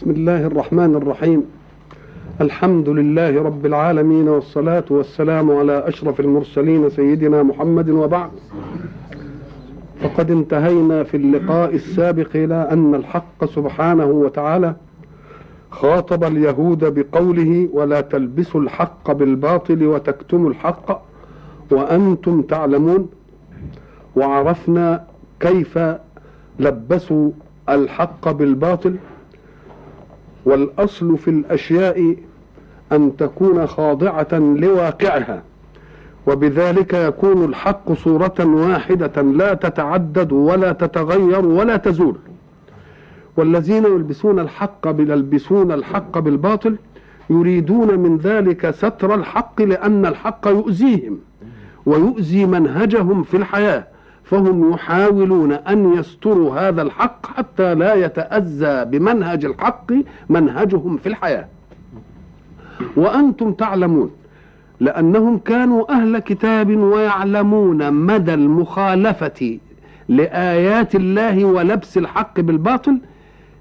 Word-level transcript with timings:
بسم 0.00 0.10
الله 0.10 0.46
الرحمن 0.46 0.94
الرحيم 0.94 1.44
الحمد 2.40 2.88
لله 2.88 3.42
رب 3.42 3.66
العالمين 3.66 4.28
والصلاة 4.28 4.84
والسلام 4.90 5.50
على 5.50 5.88
أشرف 5.88 6.20
المرسلين 6.20 6.90
سيدنا 6.90 7.42
محمد 7.42 7.90
وبعد 7.90 8.30
فقد 10.02 10.30
انتهينا 10.30 11.02
في 11.02 11.16
اللقاء 11.16 11.74
السابق 11.74 12.28
إلى 12.34 12.68
أن 12.70 12.94
الحق 12.94 13.44
سبحانه 13.44 14.04
وتعالى 14.04 14.74
خاطب 15.70 16.24
اليهود 16.24 16.84
بقوله 16.98 17.68
ولا 17.72 18.00
تلبسوا 18.00 18.60
الحق 18.60 19.12
بالباطل 19.12 19.86
وتكتموا 19.86 20.50
الحق 20.50 21.02
وأنتم 21.72 22.42
تعلمون 22.42 23.08
وعرفنا 24.16 25.04
كيف 25.40 25.78
لبسوا 26.58 27.30
الحق 27.68 28.30
بالباطل 28.30 28.96
والأصل 30.44 31.18
في 31.18 31.30
الأشياء 31.30 32.16
أن 32.92 33.16
تكون 33.16 33.66
خاضعة 33.66 34.28
لواقعها 34.32 35.42
وبذلك 36.26 36.94
يكون 36.94 37.44
الحق 37.44 37.92
صورة 37.92 38.34
واحدة 38.38 39.22
لا 39.22 39.54
تتعدد 39.54 40.32
ولا 40.32 40.72
تتغير 40.72 41.46
ولا 41.46 41.76
تزول. 41.76 42.16
والذين 43.36 43.84
يلبسون 43.84 44.38
الحق 44.38 44.86
يلبسون 44.86 45.72
الحق 45.72 46.18
بالباطل 46.18 46.76
يريدون 47.30 47.98
من 47.98 48.16
ذلك 48.16 48.70
ستر 48.70 49.14
الحق 49.14 49.62
لأن 49.62 50.06
الحق 50.06 50.48
يؤذيهم 50.48 51.18
ويؤذي 51.86 52.46
منهجهم 52.46 53.22
في 53.22 53.36
الحياة. 53.36 53.86
فهم 54.30 54.72
يحاولون 54.72 55.52
أن 55.52 55.94
يستروا 55.94 56.60
هذا 56.60 56.82
الحق 56.82 57.26
حتى 57.26 57.74
لا 57.74 57.94
يتأذى 57.94 58.84
بمنهج 58.84 59.44
الحق 59.44 59.92
منهجهم 60.28 60.96
في 60.96 61.08
الحياة. 61.08 61.46
وأنتم 62.96 63.52
تعلمون 63.52 64.10
لأنهم 64.80 65.38
كانوا 65.38 65.92
أهل 65.92 66.18
كتاب 66.18 66.76
ويعلمون 66.76 67.92
مدى 67.92 68.34
المخالفة 68.34 69.58
لآيات 70.08 70.94
الله 70.94 71.44
ولبس 71.44 71.98
الحق 71.98 72.40
بالباطل 72.40 72.98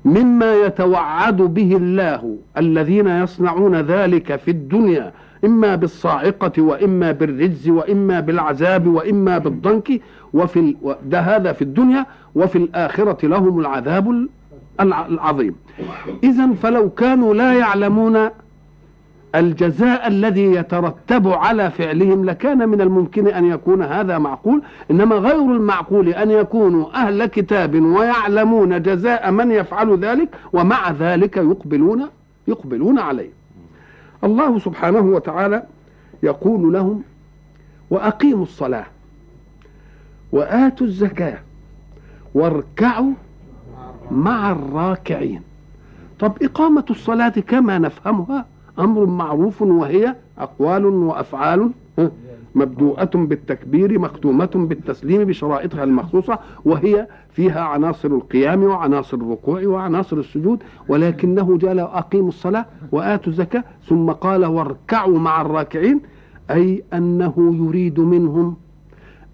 مما 0.06 0.54
يتوعد 0.54 1.38
به 1.38 1.76
الله 1.78 2.38
الذين 2.58 3.08
يصنعون 3.08 3.76
ذلك 3.76 4.36
في 4.36 4.52
الدنيا 4.52 5.12
إما 5.46 5.76
بالصاعقة 5.76 6.62
وإما 6.62 7.12
بالرجز 7.12 7.70
وإما 7.70 8.20
بالعذاب 8.20 8.88
وإما 8.88 9.38
بالضنك 9.38 10.02
وفي 10.34 10.76
ده 11.06 11.20
هذا 11.20 11.52
في 11.52 11.62
الدنيا 11.62 12.06
وفي 12.36 12.58
الآخرة 12.58 13.28
لهم 13.28 13.60
العذاب 13.60 14.28
العظيم. 14.82 15.56
إذا 16.24 16.50
فلو 16.64 16.90
كانوا 16.90 17.34
لا 17.34 17.54
يعلمون 17.54 18.30
الجزاء 19.36 20.08
الذي 20.08 20.46
يترتب 20.46 21.28
على 21.28 21.72
فعلهم 21.72 22.26
لكان 22.26 22.70
من 22.70 22.82
الممكن 22.82 23.28
أن 23.28 23.46
يكون 23.46 23.84
هذا 23.84 24.18
معقول 24.18 24.62
إنما 24.92 25.16
غير 25.16 25.42
المعقول 25.42 26.10
أن 26.10 26.32
يكونوا 26.32 26.94
أهل 26.96 27.26
كتاب 27.26 27.82
ويعلمون 27.82 28.82
جزاء 28.82 29.32
من 29.32 29.52
يفعل 29.52 29.98
ذلك 30.00 30.30
ومع 30.54 30.92
ذلك 30.92 31.38
يقبلون 31.38 32.06
يقبلون 32.48 33.00
عليه. 33.00 33.39
الله 34.24 34.60
سبحانه 34.60 35.00
وتعالى 35.00 35.64
يقول 36.24 36.74
لهم 36.74 37.04
وأقيموا 37.90 38.44
الصلاة 38.44 38.86
وآتوا 40.32 40.88
الزكاة 40.88 41.38
واركعوا 42.34 43.12
مع 44.12 44.52
الراكعين. 44.52 45.42
طب 46.20 46.34
إقامة 46.42 46.86
الصلاة 46.90 47.30
كما 47.30 47.78
نفهمها 47.78 48.46
أمر 48.80 49.06
معروف 49.06 49.62
وهي 49.62 50.16
أقوال 50.38 50.86
وأفعال. 50.86 51.72
مبدوءة 52.60 53.10
بالتكبير 53.16 54.00
مختومة 54.00 54.50
بالتسليم 54.56 55.24
بشرائطها 55.24 55.84
المخصوصة 55.84 56.40
وهي 56.66 57.08
فيها 57.34 57.62
عناصر 57.62 58.08
القيام 58.08 58.64
وعناصر 58.64 59.18
الركوع 59.18 59.68
وعناصر 59.68 60.18
السجود 60.18 60.60
ولكنه 60.88 61.58
جاء 61.58 61.80
أقيموا 61.98 62.30
الصلاة 62.30 62.66
وآتوا 62.92 63.32
الزكاة 63.32 63.64
ثم 63.88 64.12
قال 64.12 64.46
واركعوا 64.46 65.20
مع 65.20 65.42
الراكعين 65.42 66.00
أي 66.52 66.84
أنه 66.94 67.56
يريد 67.60 68.00
منهم 68.00 68.56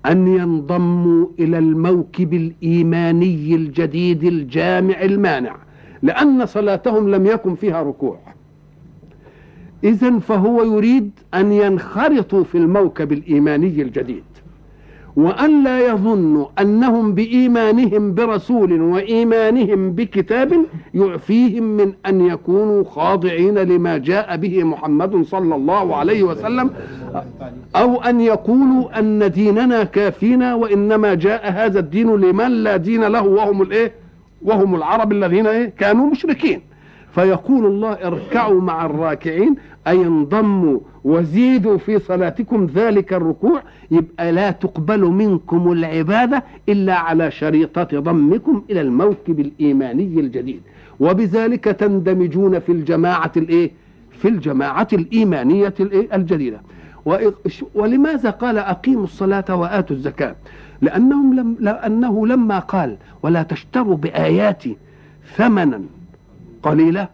أن 0.05 0.27
ينضموا 0.27 1.27
إلى 1.39 1.57
الموكب 1.57 2.33
الإيماني 2.33 3.55
الجديد 3.55 4.23
الجامع 4.23 5.01
المانع 5.01 5.55
لأن 6.01 6.45
صلاتهم 6.45 7.09
لم 7.09 7.25
يكن 7.25 7.55
فيها 7.55 7.83
ركوع. 7.83 8.17
إذا 9.83 10.19
فهو 10.19 10.63
يريد 10.63 11.11
أن 11.33 11.51
ينخرطوا 11.51 12.43
في 12.43 12.57
الموكب 12.57 13.11
الإيماني 13.11 13.81
الجديد. 13.81 14.23
وأن 15.15 15.63
لا 15.63 15.87
يظنوا 15.87 16.45
أنهم 16.61 17.13
بإيمانهم 17.13 18.13
برسول 18.13 18.81
وإيمانهم 18.81 19.91
بكتاب 19.91 20.53
يعفيهم 20.93 21.63
من 21.63 21.93
أن 22.05 22.21
يكونوا 22.21 22.83
خاضعين 22.83 23.57
لما 23.57 23.97
جاء 23.97 24.37
به 24.37 24.63
محمد 24.63 25.25
صلى 25.25 25.55
الله 25.55 25.95
عليه 25.95 26.23
وسلم 26.23 26.69
أو 27.75 28.01
أن 28.01 28.21
يقولوا 28.21 28.99
أن 28.99 29.31
ديننا 29.31 29.83
كافينا 29.83 30.53
وإنما 30.55 31.13
جاء 31.13 31.51
هذا 31.51 31.79
الدين 31.79 32.15
لمن 32.15 32.51
لا 32.51 32.77
دين 32.77 33.03
له 33.03 33.23
وهم 33.23 33.61
الإيه؟ 33.61 33.91
وهم 34.41 34.75
العرب 34.75 35.11
الذين 35.11 35.47
إيه؟ 35.47 35.73
كانوا 35.77 36.09
مشركين. 36.09 36.61
فيقول 37.15 37.65
الله 37.65 37.91
اركعوا 37.93 38.61
مع 38.61 38.85
الراكعين 38.85 39.55
أي 39.87 40.01
انضموا 40.01 40.79
وزيدوا 41.03 41.77
في 41.77 41.99
صلاتكم 41.99 42.65
ذلك 42.75 43.13
الركوع 43.13 43.61
يبقى 43.91 44.31
لا 44.31 44.51
تقبل 44.51 45.01
منكم 45.01 45.71
العبادة 45.71 46.43
إلا 46.69 46.93
على 46.95 47.31
شريطة 47.31 47.99
ضمكم 47.99 48.63
إلى 48.69 48.81
الموكب 48.81 49.39
الإيماني 49.39 50.19
الجديد 50.19 50.61
وبذلك 50.99 51.63
تندمجون 51.63 52.59
في 52.59 52.71
الجماعة 52.71 53.31
الإيه؟ 53.37 53.71
في 54.11 54.27
الجماعة 54.27 54.87
الإيمانية 54.93 55.73
الإيه؟ 55.79 56.15
الجديدة 56.15 56.61
ولماذا 57.75 58.29
قال 58.29 58.57
أقيموا 58.57 59.03
الصلاة 59.03 59.55
وآتوا 59.55 59.95
الزكاة 59.95 60.35
لأنهم 60.81 61.33
لم 61.35 61.55
لأنه 61.59 62.27
لما 62.27 62.59
قال 62.59 62.97
ولا 63.23 63.43
تشتروا 63.43 63.97
بآياتي 63.97 64.77
ثمنا 65.35 65.81
قليلا 66.65 67.09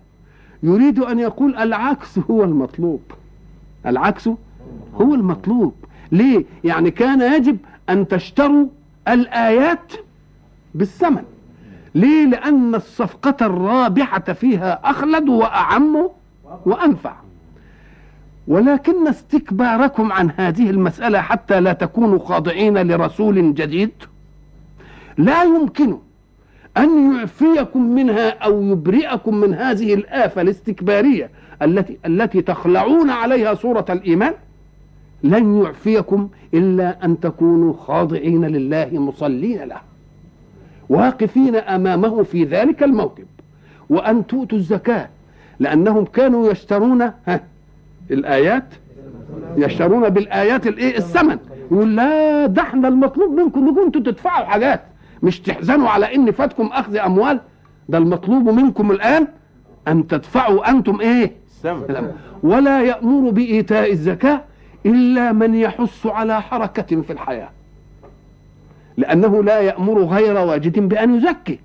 يريد 0.63 0.99
أن 0.99 1.19
يقول 1.19 1.55
العكس 1.55 2.19
هو 2.31 2.43
المطلوب. 2.43 3.01
العكس 3.85 4.27
هو 4.95 5.15
المطلوب. 5.15 5.73
ليه؟ 6.11 6.45
يعني 6.63 6.91
كان 6.91 7.33
يجب 7.33 7.57
أن 7.89 8.07
تشتروا 8.07 8.67
الآيات 9.07 9.93
بالثمن. 10.75 11.23
ليه؟ 11.95 12.25
لأن 12.25 12.75
الصفقة 12.75 13.45
الرابحة 13.45 14.19
فيها 14.33 14.79
أخلد 14.83 15.29
وأعم 15.29 16.09
وأنفع. 16.65 17.13
ولكن 18.47 19.07
استكباركم 19.07 20.11
عن 20.11 20.31
هذه 20.37 20.69
المسألة 20.69 21.21
حتى 21.21 21.59
لا 21.59 21.73
تكونوا 21.73 22.19
خاضعين 22.19 22.77
لرسول 22.77 23.53
جديد؟ 23.53 23.91
لا 25.17 25.43
يمكن. 25.43 25.97
أن 26.77 27.15
يعفيكم 27.15 27.81
منها 27.95 28.29
أو 28.29 28.61
يبرئكم 28.63 29.35
من 29.35 29.53
هذه 29.53 29.93
الآفة 29.93 30.41
الاستكبارية 30.41 31.29
التي 31.61 31.97
التي 32.05 32.41
تخلعون 32.41 33.09
عليها 33.09 33.53
صورة 33.53 33.85
الإيمان؟ 33.89 34.33
لن 35.23 35.61
يعفيكم 35.63 36.29
إلا 36.53 37.05
أن 37.05 37.19
تكونوا 37.19 37.73
خاضعين 37.73 38.45
لله 38.45 38.89
مصلين 38.93 39.63
له 39.63 39.77
واقفين 40.89 41.55
أمامه 41.55 42.23
في 42.23 42.43
ذلك 42.43 42.83
الموكب 42.83 43.25
وأن 43.89 44.27
تؤتوا 44.27 44.57
الزكاة 44.57 45.09
لأنهم 45.59 46.05
كانوا 46.05 46.51
يشترون 46.51 47.01
ها 47.01 47.39
الآيات 48.11 48.63
يشترون 49.57 50.09
بالآيات 50.09 50.67
الإيه؟ 50.67 50.97
الثمن 50.97 51.37
يقول 51.71 51.95
لا 51.95 52.45
ده 52.45 52.61
إحنا 52.61 52.87
المطلوب 52.87 53.31
منكم 53.39 53.67
انكم 53.67 53.79
أنتوا 53.85 54.01
تدفعوا 54.01 54.45
حاجات. 54.45 54.81
مش 55.23 55.39
تحزنوا 55.39 55.89
على 55.89 56.15
إن 56.15 56.31
فاتكم 56.31 56.67
أخذ 56.67 56.95
أموال؟ 56.95 57.39
ده 57.89 57.97
المطلوب 57.97 58.49
منكم 58.49 58.91
الآن 58.91 59.27
أن 59.87 60.07
تدفعوا 60.07 60.69
أنتم 60.69 61.01
إيه. 61.01 61.31
ولا 62.43 62.81
يأمر 62.81 63.29
بإيتاء 63.29 63.91
الزكاة 63.91 64.41
إلا 64.85 65.31
من 65.31 65.55
يحث 65.55 66.05
على 66.05 66.41
حركة 66.41 67.01
في 67.01 67.13
الحياة. 67.13 67.49
لأنه 68.97 69.43
لا 69.43 69.59
يأمر 69.59 70.03
غير 70.03 70.37
واجد 70.37 70.79
بأن 70.79 71.15
يزكي. 71.15 71.59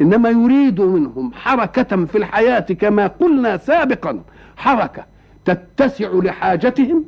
إنما 0.00 0.30
يريد 0.30 0.80
منهم 0.80 1.32
حركة 1.32 2.04
في 2.04 2.18
الحياة 2.18 2.60
كما 2.60 3.06
قلنا 3.06 3.56
سابقا. 3.56 4.20
حركة 4.56 5.04
تتسع 5.44 6.08
لحاجتهم 6.12 7.04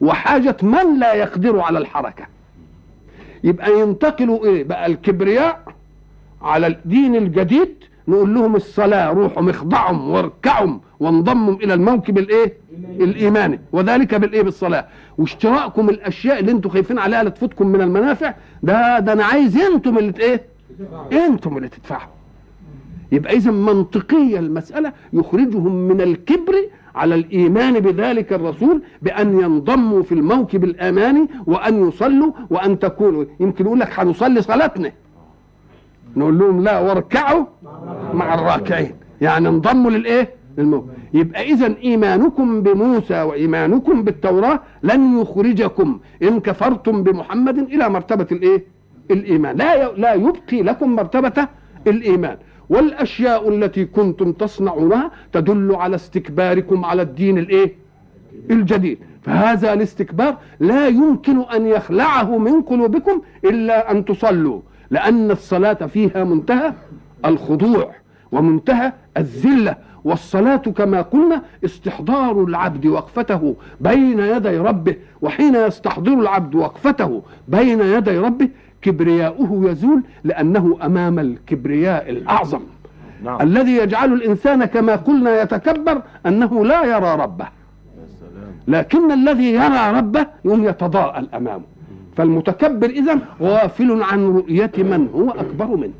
وحاجة 0.00 0.56
من 0.62 0.98
لا 0.98 1.12
يقدر 1.14 1.60
على 1.60 1.78
الحركة؟ 1.78 2.26
يبقى 3.46 3.80
ينتقلوا 3.80 4.44
إيه؟ 4.44 4.64
بقى 4.64 4.86
الكبرياء 4.86 5.60
على 6.42 6.66
الدين 6.66 7.16
الجديد 7.16 7.68
نقول 8.08 8.34
لهم 8.34 8.56
الصلاة 8.56 9.10
روحوا 9.12 9.50
اخضعوا 9.50 9.98
واركعوا 9.98 10.78
وانضموا 11.00 11.54
إلى 11.54 11.74
الموكب 11.74 12.18
الإيه؟ 12.18 12.52
الإيماني. 13.00 13.60
وذلك 13.72 14.14
بالإيه؟ 14.14 14.42
بالصلاة. 14.42 14.86
واشتراككم 15.18 15.88
الأشياء 15.88 16.38
اللي 16.40 16.52
أنتم 16.52 16.70
خايفين 16.70 16.98
عليها 16.98 17.22
لتفوتكم 17.22 17.66
من 17.66 17.80
المنافع 17.80 18.34
ده 18.62 18.98
ده 18.98 19.12
أنا 19.12 19.24
عايز 19.24 19.56
أنتم 19.56 19.98
اللي 19.98 20.12
إيه؟ 20.20 20.42
أنتم 21.12 21.56
اللي 21.56 21.68
تدفعوا. 21.68 22.08
يبقى 23.12 23.36
إذا 23.36 23.50
منطقية 23.50 24.38
المسألة 24.38 24.92
يخرجهم 25.12 25.74
من 25.88 26.00
الكبر 26.00 26.54
على 26.96 27.14
الإيمان 27.14 27.80
بذلك 27.80 28.32
الرسول 28.32 28.82
بأن 29.02 29.40
ينضموا 29.40 30.02
في 30.02 30.12
الموكب 30.12 30.64
الأماني 30.64 31.28
وأن 31.46 31.88
يصلوا 31.88 32.32
وأن 32.50 32.78
تكونوا. 32.78 33.24
يمكن 33.40 33.64
يقول 33.64 33.80
لك 33.80 34.00
هنصلي 34.00 34.42
صلاتنا. 34.42 34.92
نقول 36.16 36.38
لهم 36.38 36.62
لا 36.62 36.78
واركعوا 36.80 37.44
مع 38.14 38.34
الراكعين. 38.34 38.92
يعني 39.20 39.48
انضموا 39.48 39.90
للإيه؟ 39.90 40.30
للموت 40.58 40.84
يبقى 41.14 41.42
اذا 41.52 41.74
إيمانكم 41.84 42.62
بموسى 42.62 43.22
وإيمانكم 43.22 44.02
بالتوراة 44.02 44.60
لن 44.82 45.20
يخرجكم 45.20 45.98
إن 46.22 46.40
كفرتم 46.40 47.02
بمحمد 47.02 47.58
إلى 47.58 47.88
مرتبة 47.88 48.26
الإيه؟ 48.32 48.64
الإيمان. 49.10 49.56
لا 49.56 49.92
لا 49.92 50.14
يبقي 50.14 50.62
لكم 50.62 50.96
مرتبة 50.96 51.48
الإيمان. 51.86 52.36
والأشياء 52.68 53.48
التي 53.48 53.84
كنتم 53.84 54.32
تصنعونها 54.32 55.10
تدل 55.32 55.74
على 55.74 55.96
استكباركم 55.96 56.84
على 56.84 57.02
الدين 57.02 57.38
الإيه؟ 57.38 57.72
الجديد. 58.50 58.98
فهذا 59.22 59.72
الاستكبار 59.72 60.36
لا 60.60 60.88
يمكن 60.88 61.40
أن 61.40 61.66
يخلعه 61.66 62.38
من 62.38 62.62
قلوبكم 62.62 63.22
إلا 63.44 63.90
أن 63.90 64.04
تصلوا 64.04 64.60
لأن 64.90 65.30
الصلاة 65.30 65.74
فيها 65.86 66.24
منتهى 66.24 66.72
الخضوع 67.24 67.90
ومنتهى 68.32 68.92
الذلة 69.16 69.76
والصلاة 70.04 70.56
كما 70.56 71.02
قلنا 71.02 71.42
استحضار 71.64 72.44
العبد 72.44 72.86
وقفته 72.86 73.56
بين 73.80 74.18
يدي 74.20 74.58
ربه 74.58 74.96
وحين 75.22 75.54
يستحضر 75.54 76.12
العبد 76.12 76.54
وقفته 76.54 77.22
بين 77.48 77.80
يدي 77.80 78.18
ربه 78.18 78.48
كبرياؤه 78.86 79.70
يزول 79.70 80.02
لأنه 80.24 80.78
أمام 80.82 81.18
الكبرياء 81.18 82.10
الأعظم. 82.10 82.60
نعم. 83.24 83.42
الذي 83.42 83.76
يجعل 83.76 84.12
الإنسان 84.12 84.64
كما 84.64 84.96
قلنا 84.96 85.42
يتكبر 85.42 86.02
أنه 86.26 86.64
لا 86.64 86.84
يرى 86.84 87.14
ربه. 87.14 87.46
لكن 88.68 89.12
الذي 89.12 89.52
يرى 89.52 89.90
ربه 89.98 90.26
يوم 90.44 90.64
يتضاءل 90.64 91.28
أمامه. 91.34 91.62
فالمتكبر 92.16 92.90
اذا 92.90 93.18
غافل 93.42 94.02
عن 94.02 94.26
رؤية 94.26 94.72
من 94.76 95.08
هو 95.14 95.30
أكبر 95.30 95.76
منه. 95.76 95.92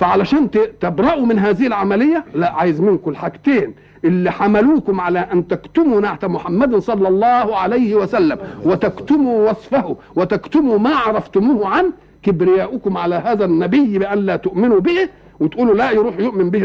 فعلشان 0.00 0.50
تبرأوا 0.80 1.26
من 1.26 1.38
هذه 1.38 1.66
العملية 1.66 2.24
لا 2.34 2.52
عايز 2.52 2.80
منكم 2.80 3.10
الحاجتين. 3.10 3.74
اللي 4.04 4.30
حملوكم 4.30 5.00
على 5.00 5.18
أن 5.18 5.48
تكتموا 5.48 6.00
نعت 6.00 6.24
محمد 6.24 6.76
صلى 6.76 7.08
الله 7.08 7.56
عليه 7.56 7.94
وسلم 7.94 8.38
وتكتموا 8.64 9.50
وصفه 9.50 9.96
وتكتموا 10.16 10.78
ما 10.78 10.94
عرفتموه 10.94 11.68
عنه 11.68 11.92
كبرياؤكم 12.22 12.96
على 12.96 13.14
هذا 13.14 13.44
النبي 13.44 13.98
بأن 13.98 14.18
لا 14.18 14.36
تؤمنوا 14.36 14.80
به 14.80 15.08
وتقولوا 15.40 15.74
لا 15.74 15.90
يروح 15.90 16.18
يؤمن 16.18 16.50
به 16.50 16.60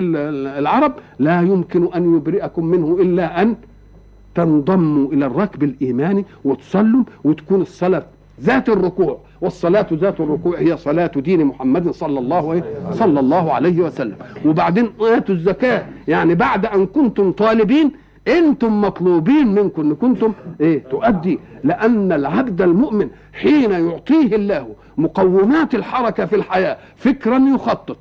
العرب 0.59 0.93
لا 1.19 1.41
يمكن 1.41 1.93
أن 1.95 2.15
يبرئكم 2.15 2.65
منه 2.65 2.97
إلا 3.01 3.41
أن 3.41 3.55
تنضموا 4.35 5.11
إلى 5.13 5.25
الركب 5.25 5.63
الإيماني 5.63 6.25
وتصلوا 6.43 7.03
وتكون 7.23 7.61
الصلاة 7.61 8.03
ذات 8.41 8.69
الركوع. 8.69 9.17
والصلاة 9.41 9.87
ذات 9.93 10.19
الركوع 10.19 10.59
هي 10.59 10.77
صلاة 10.77 11.11
دين 11.15 11.45
محمد 11.45 11.91
صلى 11.91 12.19
الله 12.19 12.49
عليه 12.51 12.63
صلى 12.91 13.19
الله 13.19 13.53
عليه 13.53 13.81
وسلم. 13.81 14.15
وبعدين 14.45 14.89
آتوا 14.99 15.35
الزكاة. 15.35 15.85
يعني 16.07 16.35
بعد 16.35 16.65
أن 16.65 16.85
كنتم 16.85 17.31
طالبين 17.31 17.91
أنتم 18.27 18.81
مطلوبين 18.81 19.47
منكم 19.47 19.81
إن 19.81 19.95
كنتم 19.95 20.33
إيه 20.61 20.83
تؤدي. 20.83 21.39
لأن 21.63 22.11
العبد 22.11 22.61
المؤمن 22.61 23.09
حين 23.33 23.71
يعطيه 23.71 24.35
الله 24.35 24.67
مقومات 24.97 25.75
الحركة 25.75 26.25
في 26.25 26.35
الحياة 26.35 26.77
فكرا 26.95 27.37
يخطط 27.55 27.97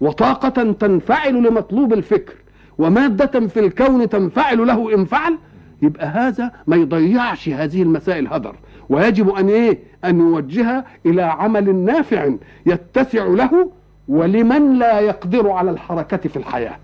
وطاقة 0.00 0.72
تنفعل 0.72 1.34
لمطلوب 1.34 1.92
الفكر 1.92 2.32
ومادة 2.78 3.46
في 3.46 3.60
الكون 3.60 4.08
تنفعل 4.08 4.66
له 4.66 4.94
إن 4.94 5.04
فعل 5.04 5.38
يبقى 5.82 6.06
هذا 6.06 6.52
ما 6.66 6.76
يضيعش 6.76 7.48
هذه 7.48 7.82
المسائل 7.82 8.28
هدر. 8.28 8.56
ويجب 8.88 9.28
أن 9.28 9.48
إيه؟ 9.48 9.78
أن 10.04 10.20
يوجهها 10.20 10.84
إلى 11.06 11.22
عمل 11.22 11.74
نافع 11.74 12.30
يتسع 12.66 13.24
له 13.24 13.70
ولمن 14.08 14.78
لا 14.78 15.00
يقدر 15.00 15.50
على 15.50 15.70
الحركة 15.70 16.16
في 16.16 16.36
الحياة. 16.36 16.76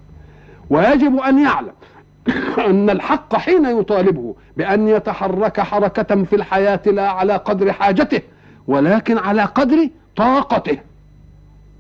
ويجب 0.71 1.17
أن 1.17 1.39
يعلم 1.39 1.73
أن 2.71 2.91
الحق 2.91 3.37
حين 3.37 3.79
يطالبه 3.81 4.35
بأن 4.57 4.89
يتحرك 4.89 5.61
حركة 5.61 6.25
في 6.25 6.37
الحياة 6.37 6.81
لا 6.87 7.09
على 7.09 7.37
قدر 7.37 7.73
حاجته 7.73 8.21
ولكن 8.69 9.19
على 9.19 9.43
قدر 9.43 9.89
طاقته. 10.17 10.79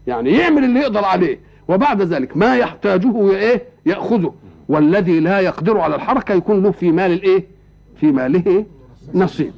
يعني 0.06 0.30
يعمل 0.30 0.64
اللي 0.64 0.80
يقدر 0.80 1.04
عليه 1.04 1.38
وبعد 1.68 2.02
ذلك 2.02 2.36
ما 2.36 2.56
يحتاجه 2.56 3.30
إيه؟ 3.30 3.62
يأخذه. 3.86 4.34
والذي 4.68 5.20
لا 5.20 5.40
يقدر 5.40 5.78
على 5.78 5.94
الحركة 5.94 6.34
يكون 6.34 6.62
له 6.62 6.70
في 6.70 6.92
مال 6.92 7.12
الإيه؟ 7.12 7.44
في 8.00 8.12
ماله 8.12 8.64
نصيب. 9.14 9.52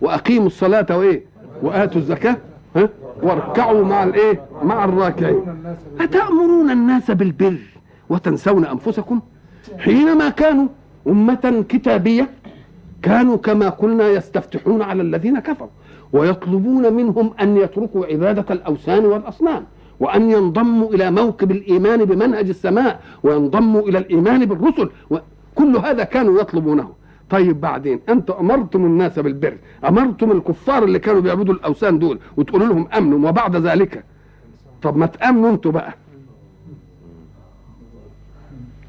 وأقيموا 0.00 0.46
الصلاة 0.46 0.86
وإيه؟ 0.98 1.22
وآتوا 1.62 2.00
الزكاة 2.00 2.36
ها؟ 2.76 2.88
واركعوا 3.22 3.84
مع 3.84 4.02
الإيه؟ 4.04 4.40
مع 4.62 4.84
الراكعين. 4.84 5.40
أتأمرون 6.00 6.70
الناس 6.70 7.10
بالبر 7.10 7.58
وتنسون 8.08 8.64
أنفسكم؟ 8.64 9.20
حينما 9.78 10.28
كانوا 10.28 10.66
أمة 11.06 11.64
كتابية 11.68 12.28
كانوا 13.02 13.36
كما 13.36 13.68
قلنا 13.68 14.08
يستفتحون 14.08 14.82
على 14.82 15.02
الذين 15.02 15.38
كفروا 15.38 15.68
ويطلبون 16.12 16.92
منهم 16.92 17.30
أن 17.40 17.56
يتركوا 17.56 18.06
عبادة 18.06 18.44
الأوثان 18.50 19.04
والأصنام 19.04 19.64
وأن 20.00 20.30
ينضموا 20.30 20.94
إلى 20.94 21.10
موكب 21.10 21.50
الإيمان 21.50 22.04
بمنهج 22.04 22.48
السماء 22.48 23.00
وينضموا 23.22 23.82
إلى 23.82 23.98
الإيمان 23.98 24.44
بالرسل 24.44 24.90
كل 25.54 25.76
هذا 25.76 26.04
كانوا 26.04 26.40
يطلبونه. 26.40 26.88
طيب 27.30 27.60
بعدين 27.60 28.00
أنت 28.08 28.30
أمرتم 28.30 28.84
الناس 28.84 29.18
بالبر 29.18 29.56
أمرتم 29.88 30.32
الكفار 30.32 30.84
اللي 30.84 30.98
كانوا 30.98 31.20
بيعبدوا 31.20 31.54
الأوثان 31.54 31.98
دول 31.98 32.18
وتقولوا 32.36 32.66
لهم 32.66 32.88
أمنوا 32.96 33.28
وبعد 33.28 33.56
ذلك. 33.56 34.04
طب 34.82 34.96
ما 34.96 35.06
تأمنوا 35.06 35.50
أنتوا 35.50 35.72
بقى. 35.72 35.94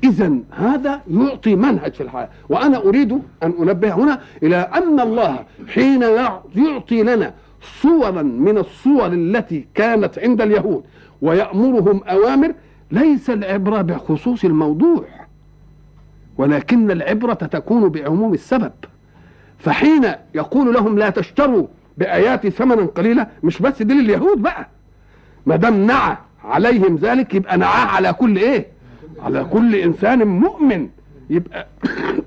إذا 0.04 0.34
هذا 0.52 1.02
يعطي 1.12 1.56
منهج 1.56 1.94
في 1.94 2.04
الحياة 2.04 2.30
وأنا 2.50 2.78
أريد 2.78 3.12
أن 3.44 3.54
أنبه 3.62 3.94
هنا 3.94 4.22
إلى 4.44 4.56
أن 4.56 5.00
الله 5.00 5.46
حين 5.68 6.02
يعطي 6.56 7.04
لنا 7.04 7.34
صورا 7.82 8.22
من 8.22 8.58
الصور 8.58 9.08
التي 9.08 9.68
كانت 9.76 10.20
عند 10.20 10.42
اليهود 10.42 10.84
ويأمرهم 11.22 12.04
أوامر 12.04 12.54
ليس 12.92 13.30
العبرة 13.30 13.82
بخصوص 13.82 14.46
الموضوع. 14.46 15.06
ولكن 16.38 16.92
العبرة 16.92 17.34
تكون 17.34 17.90
بعموم 17.90 18.34
السبب. 18.34 18.72
فحين 19.60 20.06
يقول 20.36 20.74
لهم 20.74 20.98
لا 20.98 21.10
تشتروا 21.10 21.68
بآياتي 21.98 22.50
ثمنا 22.50 22.86
قليلا 22.86 23.28
مش 23.44 23.60
بس 23.62 23.82
دي 23.82 23.94
لليهود 23.94 24.42
بقى. 24.42 24.68
ما 25.46 25.56
دام 25.56 25.86
نعى 25.86 26.18
عليهم 26.44 26.96
ذلك 26.96 27.36
يبقى 27.36 27.58
نعاه 27.58 27.86
على 27.86 28.14
كل 28.14 28.38
إيه؟ 28.38 28.66
على 29.24 29.44
كل 29.44 29.76
إنسان 29.76 30.28
مؤمن. 30.28 30.88
يبقى 31.30 31.68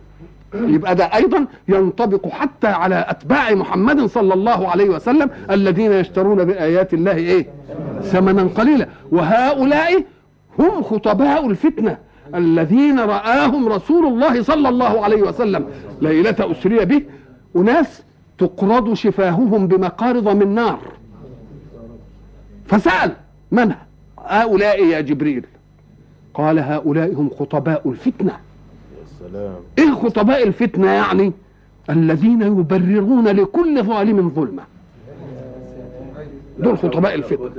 يبقى 0.55 0.95
ده 0.95 1.05
أيضا 1.05 1.47
ينطبق 1.69 2.29
حتى 2.29 2.67
على 2.67 3.05
أتباع 3.09 3.55
محمد 3.55 4.07
صلى 4.07 4.35
الله 4.35 4.69
عليه 4.69 4.88
وسلم 4.88 5.31
الذين 5.50 5.93
يشترون 5.93 6.45
بآيات 6.45 6.95
الله 6.95 7.17
إيه؟ 7.17 7.47
ثمنا 8.02 8.43
قليلا. 8.43 8.87
وهؤلاء 9.12 10.05
هم 10.59 10.83
خطباء 10.83 11.47
الفتنة. 11.47 11.97
الذين 12.35 13.01
رآهم 13.01 13.69
رسول 13.69 14.07
الله 14.07 14.43
صلى 14.43 14.69
الله 14.69 15.05
عليه 15.05 15.23
وسلم. 15.23 15.67
ليلة 16.03 16.37
أسري 16.41 16.85
به 16.85 17.03
أناس 17.57 18.03
تقرض 18.39 18.95
شفاههم 18.95 19.67
بمقارض 19.67 20.29
من 20.29 20.55
نار. 20.55 20.79
فسأل 22.67 23.13
من 23.51 23.73
هؤلاء 24.19 24.85
يا 24.85 25.01
جبريل. 25.01 25.45
قال 26.35 26.59
هؤلاء 26.59 27.15
هم 27.15 27.31
خطباء 27.39 27.89
الفتنة. 27.91 28.33
سلام 29.21 29.55
إيه 29.79 29.91
خطباء 29.91 30.47
الفتنة 30.47 30.87
يعني؟ 30.87 31.33
الذين 31.91 32.43
يبررون 32.43 33.29
لكل 33.29 33.83
ظالم 33.83 34.31
ظلمة. 34.31 34.63
دول 36.59 36.79
خطباء 36.79 37.15
الفتنة. 37.15 37.51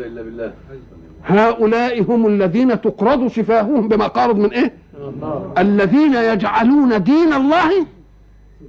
هؤلاء 1.26 2.02
هم 2.02 2.28
الذين 2.28 2.82
تقرض 2.82 3.28
شفاههم 3.28 3.88
بمقارض 3.88 4.36
من 4.36 4.50
إيه؟ 4.52 4.74
الذين 5.58 6.16
يجعلون 6.16 7.04
دين 7.04 7.34
الله 7.34 7.86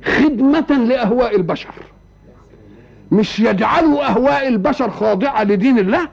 خدمة 0.05 0.85
لأهواء 0.89 1.37
البشر. 1.37 1.75
مش 3.13 3.41
يجعلوا 3.41 4.07
أهواء 4.11 4.49
البشر 4.49 4.91
خاضعة 4.91 5.45
لدين 5.45 5.79
الله؟ 5.79 6.09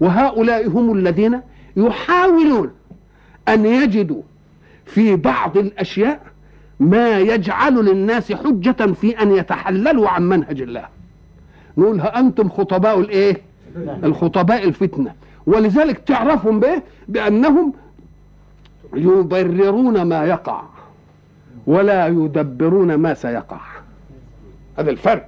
وهؤلاء 0.00 0.68
هم 0.68 0.98
الذين 0.98 1.40
يحاولون 1.76 2.70
أن 3.48 3.66
يجدوا 3.66 4.22
في 4.86 5.16
بعض 5.16 5.56
الأشياء 5.56 6.20
ما 6.80 7.18
يجعل 7.18 7.74
للناس 7.74 8.32
حجة 8.32 8.92
في 8.92 9.22
أن 9.22 9.32
يتحللوا 9.36 10.08
عن 10.08 10.28
منهج 10.28 10.60
الله. 10.60 10.84
نقول 11.76 12.00
أنتم 12.00 12.48
خطباء 12.48 13.00
الإيه؟ 13.00 13.36
الخطباء 14.04 14.68
الفتنة. 14.68 15.12
ولذلك 15.46 15.98
تعرفهم 15.98 16.60
بإيه 16.60 16.82
بأنهم 17.08 17.72
يبررون 18.94 20.02
ما 20.02 20.24
يقع 20.24 20.62
ولا 21.66 22.06
يدبرون 22.06 22.94
ما 22.94 23.14
سيقع. 23.14 23.60
هذا 24.78 24.90
الفرق. 24.90 25.26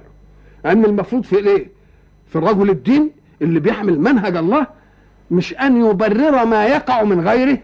أن 0.65 0.85
المفروض 0.85 1.23
في 1.23 1.39
الإيه 1.39 1.67
في 2.29 2.35
الرجل 2.35 2.69
الدين 2.69 3.11
اللي 3.41 3.59
بيحمل 3.59 3.99
منهج 3.99 4.35
الله 4.37 4.67
مش 5.31 5.53
أن 5.53 5.85
يبرر 5.85 6.45
ما 6.45 6.65
يقع 6.65 7.03
من 7.03 7.27
غيره 7.27 7.57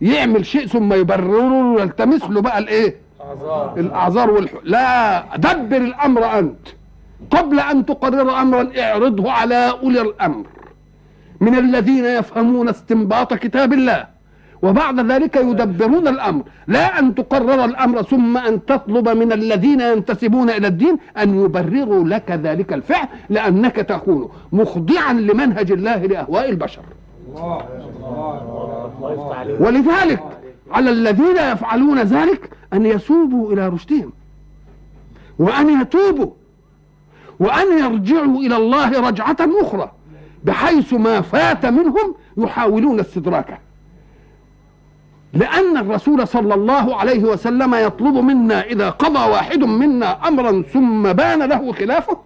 يعمل 0.00 0.46
شيء 0.46 0.66
ثم 0.66 0.92
يبرره 0.92 1.72
ويلتمس 1.72 2.22
له 2.24 2.40
بقى 2.40 2.58
الإيه؟ 2.58 2.94
الأعذار 3.76 4.30
والح... 4.30 4.52
لا 4.64 5.24
دبر 5.36 5.76
الأمر 5.76 6.38
أنت. 6.38 6.58
قبل 7.30 7.60
أن 7.60 7.86
تقرر 7.86 8.30
امرا 8.42 8.70
اعرضه 8.78 9.30
على 9.32 9.70
أولي 9.70 10.00
الأمر. 10.00 10.46
من 11.40 11.54
الذين 11.58 12.04
يفهمون 12.04 12.68
استنباط 12.68 13.34
كتاب 13.34 13.72
الله. 13.72 14.06
وبعد 14.62 15.12
ذلك 15.12 15.36
يدبرون 15.36 16.08
الأمر. 16.08 16.42
لا 16.66 16.98
أن 16.98 17.14
تقرر 17.14 17.64
الأمر 17.64 18.02
ثم 18.02 18.36
أن 18.36 18.64
تطلب 18.64 19.08
من 19.08 19.32
الذين 19.32 19.80
ينتسبون 19.80 20.50
إلى 20.50 20.66
الدين 20.66 20.98
أن 21.18 21.44
يبرروا 21.44 22.04
لك 22.04 22.30
ذلك 22.30 22.72
الفعل 22.72 23.08
لأنك 23.30 23.76
تكون 23.76 24.28
مخضعا 24.52 25.12
لمنهج 25.12 25.72
الله 25.72 25.96
لأهواء 25.96 26.50
البشر. 26.50 26.82
ولذلك 29.60 30.22
على 30.70 30.90
الذين 30.90 31.36
يفعلون 31.36 31.98
ذلك 31.98 32.50
أن 32.72 32.86
يسوبوا 32.86 33.52
إلى 33.52 33.68
رشدهم. 33.68 34.12
وأن 35.38 35.80
يتوبوا. 35.80 36.30
وأن 37.40 37.78
يرجعوا 37.78 38.36
إلى 38.36 38.56
الله 38.56 39.08
رجعة 39.08 39.36
أخرى. 39.62 39.92
بحيث 40.48 40.92
ما 40.92 41.20
فات 41.20 41.66
منهم 41.66 42.14
يحاولون 42.36 43.00
استدراكه. 43.00 43.58
لأن 45.32 45.76
الرسول 45.76 46.28
صلى 46.28 46.54
الله 46.54 46.96
عليه 46.96 47.24
وسلم 47.24 47.74
يطلب 47.74 48.14
منا 48.14 48.62
إذا 48.62 48.90
قضى 48.90 49.30
واحد 49.30 49.58
منا 49.58 50.28
أمرا 50.28 50.62
ثم 50.62 51.12
بان 51.12 51.42
له 51.42 51.72
خلافه 51.72 52.18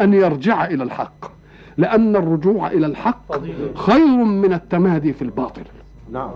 أن 0.00 0.14
يرجع 0.14 0.64
إلى 0.64 0.84
الحق. 0.84 1.38
لأن 1.76 2.16
الرجوع 2.16 2.66
إلى 2.66 2.86
الحق 2.86 3.32
خير 3.74 4.16
من 4.24 4.52
التمادي 4.52 5.12
في 5.12 5.22
الباطل. 5.22 5.62
نعم. 6.12 6.30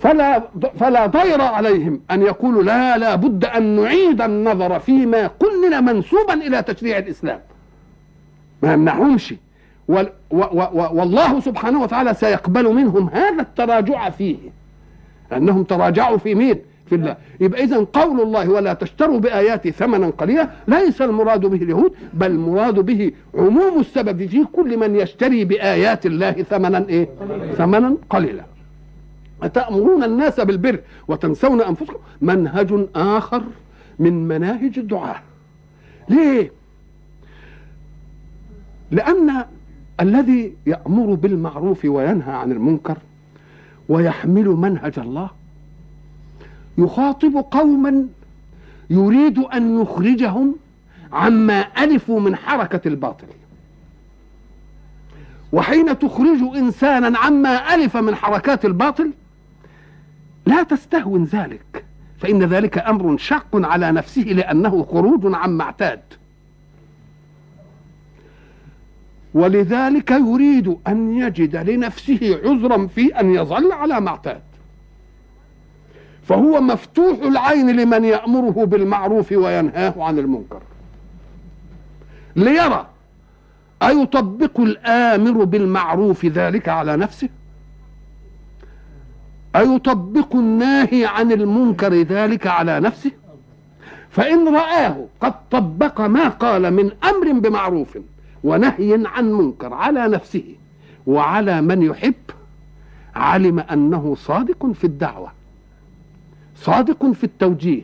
فلا 0.00 0.42
فلا 0.80 1.06
ضير 1.06 1.40
عليهم 1.40 2.00
أن 2.10 2.22
يقولوا 2.22 2.62
لا 2.62 2.98
لا 2.98 3.14
بد 3.14 3.44
أن 3.44 3.62
نعيد 3.62 4.22
النظر 4.22 4.78
فيما 4.78 5.26
كلنا 5.26 5.80
منسوبا 5.80 6.34
إلى 6.34 6.62
تشريع 6.62 6.98
الإسلام. 6.98 7.40
ما 8.64 8.72
يمنعهمش 8.72 9.34
والله 10.30 11.40
سبحانه 11.40 11.82
وتعالى 11.82 12.14
سيقبل 12.14 12.74
منهم 12.74 13.08
هذا 13.08 13.42
التراجع 13.42 14.10
فيه. 14.10 14.36
أنهم 15.32 15.64
تراجعوا 15.64 16.16
في 16.16 16.34
مين؟ 16.34 16.58
في 16.86 16.94
الله. 16.94 17.16
يبقى 17.40 17.64
اذا 17.64 17.86
قول 17.92 18.20
الله 18.20 18.50
ولا 18.50 18.72
تشتروا 18.72 19.18
بآياتي 19.18 19.70
ثمنا 19.70 20.06
قليلا. 20.06 20.48
ليس 20.68 21.02
المراد 21.02 21.40
به 21.40 21.62
اليهود 21.62 21.92
بل 22.12 22.30
المراد 22.30 22.74
به 22.74 23.12
عموم 23.34 23.80
السبب 23.80 24.26
في 24.26 24.44
كل 24.52 24.76
من 24.76 24.96
يشتري 24.96 25.44
بآيات 25.44 26.06
الله 26.06 26.32
ثمنا 26.32 26.84
إيه؟ 26.88 27.08
ثمنا 27.56 27.96
قليلا. 28.10 28.42
أتأمرون 29.42 30.04
الناس 30.04 30.40
بالبر 30.40 30.78
وتنسون 31.08 31.60
أنفسكم؟ 31.60 31.98
منهج 32.20 32.86
آخر 32.96 33.42
من 33.98 34.28
مناهج 34.28 34.78
الدعاء. 34.78 35.22
ليه؟ 36.08 36.50
لأن 38.90 39.44
الذي 40.00 40.52
يأمر 40.66 41.14
بالمعروف 41.14 41.84
وينهى 41.84 42.32
عن 42.32 42.52
المنكر 42.52 42.98
ويحمل 43.88 44.48
منهج 44.48 44.98
الله 44.98 45.30
يخاطب 46.78 47.44
قوما 47.50 48.06
يريد 48.90 49.38
أن 49.38 49.82
يخرجهم 49.82 50.54
عما 51.12 51.66
ألفوا 51.84 52.20
من 52.20 52.36
حركة 52.36 52.88
الباطل. 52.88 53.26
وحين 55.52 55.98
تخرج 55.98 56.56
إنسانا 56.56 57.18
عما 57.18 57.74
ألف 57.74 57.96
من 57.96 58.14
حركات 58.14 58.64
الباطل 58.64 59.10
لا 60.46 60.62
تستهون 60.62 61.24
ذلك 61.24 61.84
فإن 62.20 62.42
ذلك 62.42 62.78
أمر 62.78 63.16
شق 63.16 63.48
على 63.54 63.92
نفسه 63.92 64.22
لأنه 64.22 64.84
خروج 64.84 65.34
عما 65.34 65.64
اعتاد. 65.64 66.00
ولذلك 69.34 70.10
يريد 70.10 70.76
أن 70.88 71.16
يجد 71.16 71.56
لنفسه 71.56 72.40
عذرا 72.44 72.86
في 72.86 73.20
أن 73.20 73.34
يظل 73.34 73.72
على 73.72 74.00
ما 74.00 74.08
اعتاد. 74.08 74.40
فهو 76.28 76.60
مفتوح 76.60 77.18
العين 77.18 77.76
لمن 77.76 78.04
يأمره 78.04 78.64
بالمعروف 78.64 79.32
وينهاه 79.32 79.94
عن 79.98 80.18
المنكر. 80.18 80.60
ليرى 82.36 82.86
أيطبق 83.82 84.60
الآمر 84.60 85.44
بالمعروف 85.44 86.26
ذلك 86.26 86.68
على 86.68 86.96
نفسه؟ 86.96 87.28
أيطبق 89.56 90.36
الناهي 90.36 91.06
عن 91.06 91.32
المنكر 91.32 91.94
ذلك 91.94 92.46
على 92.46 92.80
نفسه؟ 92.80 93.10
فإن 94.10 94.54
رآه 94.54 95.06
قد 95.20 95.34
طبق 95.50 96.00
ما 96.00 96.28
قال 96.28 96.70
من 96.70 96.90
أمر 97.04 97.32
بمعروف 97.32 97.98
ونهي 98.44 99.02
عن 99.06 99.32
منكر 99.32 99.74
على 99.74 100.08
نفسه 100.08 100.44
وعلى 101.06 101.62
من 101.62 101.82
يحب 101.82 102.14
علم 103.14 103.58
أنه 103.58 104.16
صادق 104.18 104.66
في 104.72 104.84
الدعوة 104.84 105.32
صادق 106.56 107.12
في 107.12 107.24
التوجيه 107.24 107.82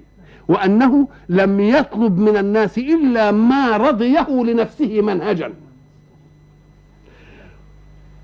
وأنه 0.49 1.09
لم 1.29 1.61
يطلب 1.61 2.19
من 2.19 2.37
الناس 2.37 2.79
إلا 2.79 3.31
ما 3.31 3.77
رضيه 3.77 4.29
لنفسه 4.31 5.01
منهجا. 5.01 5.53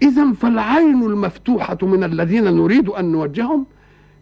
إذا 0.03 0.33
فالعين 0.33 1.03
المفتوحة 1.03 1.79
من 1.83 2.05
الذين 2.05 2.45
نريد 2.45 2.89
أن 2.89 3.13
نوجههم 3.13 3.67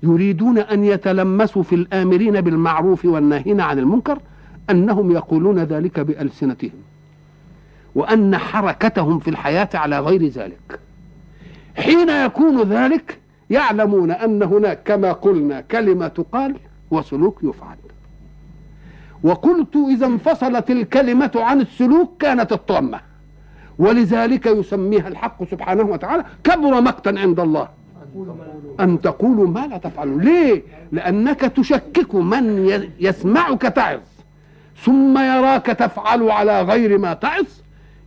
يريدون 0.02 0.58
أن 0.58 0.84
يتلمسوا 0.84 1.62
في 1.62 1.74
الآمرين 1.74 2.40
بالمعروف 2.40 3.04
والناهين 3.04 3.60
عن 3.60 3.78
المنكر 3.78 4.18
أنهم 4.70 5.10
يقولون 5.12 5.58
ذلك 5.58 6.00
بألسنتهم. 6.00 6.93
وأن 7.94 8.38
حركتهم 8.38 9.18
في 9.18 9.30
الحياة 9.30 9.68
على 9.74 10.00
غير 10.00 10.26
ذلك. 10.26 10.80
حين 11.76 12.08
يكون 12.08 12.62
ذلك 12.62 13.18
يعلمون 13.50 14.10
أن 14.10 14.42
هناك 14.42 14.82
كما 14.84 15.12
قلنا 15.12 15.60
كلمة 15.60 16.08
تقال 16.08 16.56
وسلوك 16.90 17.38
يفعل. 17.42 17.76
وقلت 19.22 19.76
إذا 19.90 20.06
انفصلت 20.06 20.70
الكلمة 20.70 21.30
عن 21.34 21.60
السلوك 21.60 22.10
كانت 22.18 22.52
الطامة. 22.52 23.00
ولذلك 23.78 24.46
يسميها 24.46 25.08
الحق 25.08 25.44
سبحانه 25.44 25.82
وتعالى 25.82 26.24
كبر 26.44 26.80
مقتا 26.80 27.14
عند 27.18 27.40
الله. 27.40 27.68
أن 28.80 29.00
تقولوا 29.00 29.48
ما 29.48 29.66
لا 29.66 29.78
تفعلون 29.78 30.20
ليه؟ 30.20 30.62
لأنك 30.92 31.40
تشكك 31.40 32.14
من 32.14 32.70
يسمعك 33.00 33.62
تعظ. 33.62 34.00
ثم 34.84 35.18
يراك 35.18 35.66
تفعل 35.66 36.30
على 36.30 36.62
غير 36.62 36.98
ما 36.98 37.14
تعظ 37.14 37.44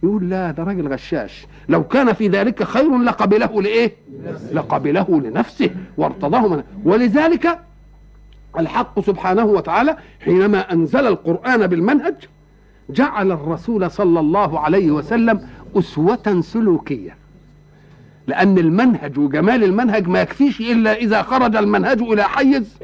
يقول 0.04 0.30
لا 0.30 0.52
ده 0.52 0.64
راجل 0.64 0.88
غشاش. 0.88 1.48
لو 1.70 1.84
كان 1.84 2.14
في 2.14 2.28
ذلك 2.28 2.64
خير 2.64 2.98
لقبله 2.98 3.62
لإيه؟ 3.62 3.94
لقبله 4.54 5.22
لنفسه 5.22 5.70
وارتضاه 5.98 6.48
منه 6.48 6.64
ولذلك 6.84 7.60
الحق 8.60 9.00
سبحانه 9.00 9.46
وتعالى 9.46 9.98
حينما 10.26 10.74
أنزل 10.74 11.08
القرآن 11.08 11.68
بالمنهج 11.68 12.16
جعل 12.90 13.32
الرسول 13.32 13.92
صلى 13.92 14.20
الله 14.20 14.60
عليه 14.60 14.92
وسلم 14.92 15.48
أسوة 15.76 16.42
سلوكية. 16.42 17.16
لأن 18.28 18.58
المنهج 18.58 19.20
وجمال 19.20 19.64
المنهج 19.64 20.08
ما 20.08 20.22
يكفيش 20.22 20.62
إلا 20.62 20.94
إذا 20.94 21.22
خرج 21.22 21.56
المنهج 21.56 22.02
إلى 22.02 22.24
حيز 22.24 22.78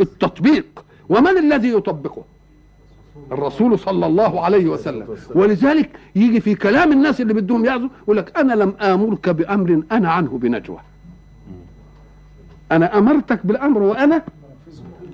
التطبيق. 0.00 0.84
ومن 1.08 1.38
الذي 1.38 1.72
يطبقه؟ 1.72 2.24
الرسول 3.32 3.78
صلى 3.78 4.06
الله 4.06 4.44
عليه 4.44 4.66
وسلم. 4.66 5.16
ولذلك 5.34 5.90
يجي 6.16 6.40
في 6.40 6.54
كلام 6.54 6.92
الناس 6.92 7.20
اللي 7.20 7.34
بدهم 7.34 7.64
يعزوا 7.64 7.88
يقول 8.02 8.16
لك 8.16 8.38
أنا 8.38 8.52
لم 8.52 8.74
آمرك 8.80 9.28
بأمر 9.28 9.82
أنا 9.92 10.10
عنه 10.10 10.38
بنجوى. 10.38 10.78
أنا 12.72 12.98
أمرتك 12.98 13.46
بالأمر 13.46 13.82
وأنا 13.82 14.22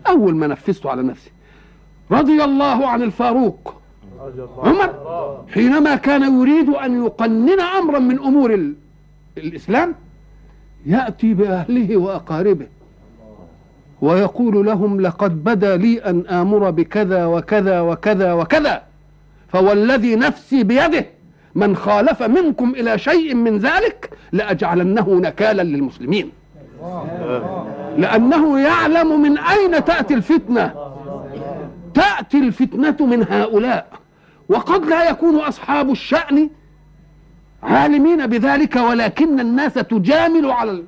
أول 0.09 0.37
ما 0.37 0.47
نفذته 0.47 0.91
على 0.91 1.03
نفسي. 1.03 1.31
رضي 2.11 2.45
الله 2.45 2.87
عن 2.87 3.03
الفاروق 3.03 3.75
عمر 4.59 4.95
حينما 5.55 5.95
كان 5.95 6.41
يريد 6.41 6.69
أن 6.69 7.05
يقنن 7.05 7.61
أمرا 7.61 7.99
من 7.99 8.19
أمور 8.19 8.73
الإسلام 9.39 9.95
يأتي 10.87 11.35
بأهله 11.35 11.97
وأقاربه. 11.97 12.67
ويقول 14.05 14.67
لهم 14.67 15.01
لقد 15.01 15.45
بدا 15.45 15.77
لي 15.77 15.99
أن 15.99 16.27
آمر 16.27 16.71
بكذا 16.71 17.27
وكذا 17.27 17.81
وكذا 17.81 18.33
وكذا. 18.33 18.83
فوالذي 19.49 20.17
نفسي 20.17 20.63
بيده 20.63 21.07
من 21.55 21.77
خالف 21.77 22.23
منكم 22.23 22.71
إلى 22.71 22.99
شيء 22.99 23.35
من 23.35 23.59
ذلك 23.59 24.11
لأجعلنه 24.33 25.09
نكالا 25.15 25.63
للمسلمين. 25.63 26.31
لأنه 27.99 28.61
يعلم 28.61 29.23
من 29.23 29.39
أين 29.39 29.85
تأتي 29.85 30.15
الفتنة. 30.15 30.75
تأتي 31.95 32.39
الفتنة 32.39 33.07
من 33.07 33.27
هؤلاء. 33.31 33.87
وقد 34.49 34.85
لا 34.87 35.11
يكون 35.11 35.37
أصحاب 35.37 35.91
الشأن 35.91 36.51
عالمين 37.63 38.27
بذلك 38.27 38.77
ولكن 38.77 39.41
الناس 39.41 39.75
تجامل 39.75 40.51
على. 40.51 40.83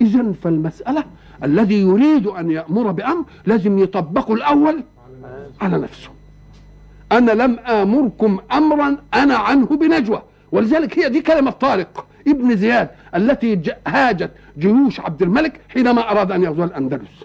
إذا 0.00 0.32
فالمسألة 0.42 1.04
الذي 1.44 1.80
يريد 1.80 2.26
أن 2.26 2.50
يأمر 2.50 2.90
بأمر 2.90 3.24
لازم 3.46 3.78
يطبقه 3.78 4.34
الأول 4.34 4.82
على 5.60 5.78
نفسه. 5.78 6.08
أنا 7.12 7.32
لم 7.32 7.58
آمركم 7.58 8.38
أمرا 8.52 8.96
أنا 9.14 9.36
عنه 9.36 9.66
بنجوى. 9.66 10.22
ولذلك 10.52 10.98
هي 10.98 11.08
دي 11.08 11.20
كلمة 11.20 11.50
طارق 11.50 12.06
ابن 12.28 12.56
زياد 12.56 12.90
التي 13.14 13.74
هاجت 13.86 14.30
جيوش 14.58 15.00
عبد 15.00 15.22
الملك 15.22 15.60
حينما 15.68 16.10
أراد 16.10 16.32
أن 16.32 16.42
يغزو 16.42 16.64
الأندلس. 16.64 17.24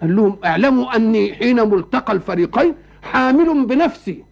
قال 0.00 0.16
لهم 0.16 0.36
اعلموا 0.44 0.96
أني 0.96 1.34
حين 1.34 1.68
ملتقى 1.70 2.12
الفريقين 2.12 2.74
حامل 3.02 3.66
بنفسي 3.66 4.24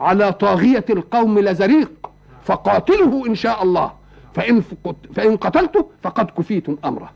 على 0.00 0.32
طاغية 0.32 0.84
القوم 0.90 1.38
لزريق 1.38 2.10
فقاتله 2.44 3.26
إن 3.26 3.34
شاء 3.34 3.62
الله. 3.62 3.92
فإن, 4.34 4.62
فإن 5.14 5.36
قتلته 5.36 5.86
فقد 6.02 6.30
كفيتم 6.30 6.76
أمره. 6.84 7.10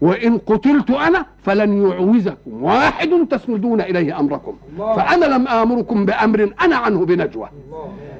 وإن 0.00 0.38
قتلت 0.38 0.90
أنا 0.90 1.26
فلن 1.44 1.90
يعوزكم. 1.90 2.62
واحد 2.62 3.26
تسندون 3.30 3.80
إليه 3.80 4.20
أمركم. 4.20 4.56
فأنا 4.78 5.24
لم 5.24 5.48
آمركم 5.48 6.04
بأمر 6.04 6.52
أنا 6.60 6.76
عنه 6.76 7.06
بنجوى. 7.06 7.48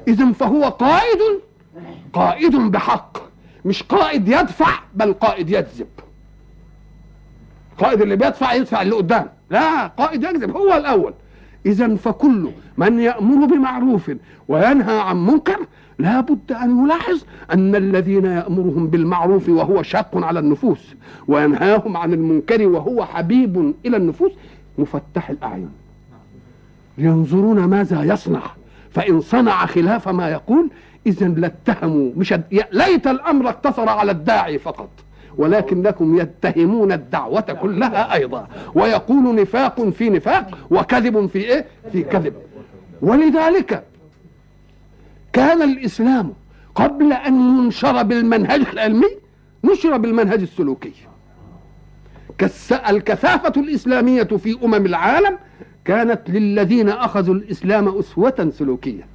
إذا 0.07 0.31
فهو 0.31 0.63
قائد 0.63 1.19
قائد 2.13 2.55
بحق. 2.55 3.17
مش 3.65 3.83
قائد 3.83 4.27
يدفع 4.27 4.79
بل 4.93 5.13
قائد 5.13 5.49
يجذب. 5.49 5.87
قائد 7.77 8.01
اللي 8.01 8.15
بيدفع 8.15 8.53
يدفع 8.53 8.81
اللي 8.81 8.95
قدام. 8.95 9.29
لا 9.49 9.87
قائد 9.87 10.23
يجذب 10.23 10.57
هو 10.57 10.73
الأول. 10.73 11.13
إذا 11.65 11.95
فكل 11.95 12.49
من 12.77 12.99
يأمر 12.99 13.45
بمعروف 13.45 14.11
وينهى 14.47 14.99
عن 14.99 15.25
منكر 15.25 15.59
لا 15.99 16.21
بد 16.21 16.51
أن 16.51 16.83
يلاحظ 16.85 17.23
أن 17.53 17.75
الذين 17.75 18.25
يأمرهم 18.25 18.87
بالمعروف 18.87 19.49
وهو 19.49 19.83
شاق 19.83 20.09
على 20.13 20.39
النفوس 20.39 20.95
وينهاهم 21.27 21.97
عن 21.97 22.13
المنكر 22.13 22.67
وهو 22.67 23.05
حبيب 23.05 23.73
إلى 23.85 23.97
النفوس 23.97 24.31
مفتح 24.77 25.29
الأعين. 25.29 25.69
ينظرون 26.97 27.65
ماذا 27.65 28.03
يصنع 28.03 28.41
فإن 28.91 29.21
صنع 29.21 29.65
خلاف 29.65 30.07
ما 30.07 30.29
يقول 30.29 30.69
إذا 31.07 31.27
لاتهموا 31.27 32.11
مش 32.17 32.33
ليت 32.71 33.07
الأمر 33.07 33.49
اقتصر 33.49 33.89
على 33.89 34.11
الداعي 34.11 34.59
فقط 34.59 34.89
ولكنكم 35.37 36.19
يتهمون 36.19 36.91
الدعوة 36.91 37.41
كلها 37.41 38.13
أيضا. 38.13 38.47
ويقول 38.75 39.35
نفاق 39.35 39.89
في 39.89 40.09
نفاق 40.09 40.57
وكذب 40.69 41.25
في 41.25 41.39
إيه؟ 41.39 41.65
في 41.91 42.03
كذب. 42.03 42.33
ولذلك 43.01 43.83
كان 45.35 45.61
الإسلام 45.61 46.33
قبل 46.75 47.13
أن 47.13 47.35
ينشر 47.35 48.03
بالمنهج 48.03 48.61
العلمي 48.73 49.07
نشر 49.63 49.97
بالمنهج 49.97 50.41
السلوكي. 50.41 50.93
الكثافة 52.89 53.61
الإسلامية 53.61 54.23
في 54.23 54.57
أمم 54.63 54.85
العالم 54.85 55.37
كانت 55.85 56.29
للذين 56.29 56.89
أخذوا 56.89 57.35
الإسلام 57.35 57.97
أسوة 57.97 58.51
سلوكية. 58.53 59.07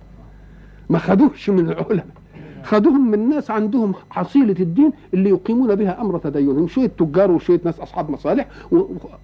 ما 0.90 0.98
خدوش 0.98 1.50
من 1.50 1.70
العلماء. 1.70 2.19
خدوهم 2.64 3.10
من 3.10 3.28
ناس 3.28 3.50
عندهم 3.50 3.92
حصيلة 4.10 4.54
الدين 4.60 4.92
اللي 5.14 5.30
يقيمون 5.30 5.74
بها 5.74 6.00
أمر 6.00 6.18
تدينهم 6.18 6.68
شوية 6.68 6.90
تجار 6.98 7.30
وشوية 7.30 7.60
ناس 7.64 7.80
أصحاب 7.80 8.10
مصالح 8.10 8.46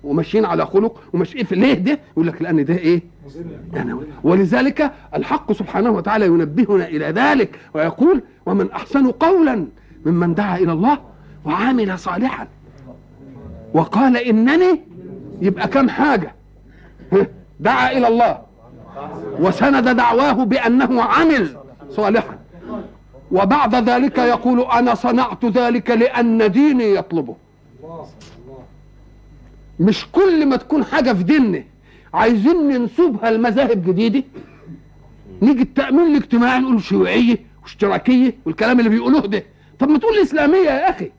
وماشيين 0.05 0.45
على 0.45 0.67
خلق 0.67 1.01
وماشيين 1.13 1.45
في 1.45 1.55
ليه 1.55 1.75
ده؟ 1.75 1.99
يقول 2.13 2.27
لك 2.27 2.43
لأن 2.43 2.65
ده 2.65 2.75
إيه؟ 2.75 3.03
يعني 3.75 3.95
ولذلك 4.25 4.93
الحق 5.15 5.53
سبحانه 5.53 5.91
وتعالى 5.91 6.27
ينبهنا 6.27 6.89
إلى 6.89 7.05
ذلك 7.07 7.59
ويقول 7.75 8.23
ومن 8.47 8.71
أحسن 8.71 9.11
قولا 9.11 9.67
ممن 10.07 10.35
دعا 10.35 10.59
إلى 10.59 10.73
الله 10.73 10.99
وعامل 11.45 11.99
صالحا 11.99 12.49
وقال 13.75 14.17
إنني 14.17 14.81
يبقى 15.41 15.69
كم 15.69 15.89
حاجة؟ 15.89 16.33
دعا 17.61 17.93
إلى 17.93 18.09
الله. 18.09 18.39
وسند 19.41 19.89
دعواه 19.97 20.33
بأنه 20.33 21.03
عمل 21.03 21.49
صالحا. 21.91 22.39
وبعد 23.33 23.75
ذلك 23.75 24.19
يقول 24.19 24.61
أنا 24.61 24.95
صنعت 24.95 25.45
ذلك 25.45 25.91
لأن 25.91 26.53
ديني 26.53 26.95
يطلبه. 26.95 27.37
مش 29.81 30.07
كل 30.13 30.47
ما 30.47 30.57
تكون 30.57 30.85
حاجة 30.85 31.13
في 31.13 31.23
ديننا 31.23 31.65
عايزين 32.15 32.69
ننسبها 32.69 33.31
لمذاهب 33.31 33.85
جديدة. 33.87 34.25
نيجي 35.43 35.63
التأمين 35.63 36.07
الاجتماعي 36.17 36.61
نقول 36.61 36.83
شيوعية 36.83 37.39
واشتراكية 37.63 38.35
والكلام 38.47 38.79
اللي 38.79 38.91
بيقولوه 38.91 39.27
ده. 39.27 39.43
طب 39.79 39.89
ما 39.89 39.99
تقول 39.99 40.19
إسلامية 40.19 40.59
يا 40.71 40.91
أخي. 40.91 41.11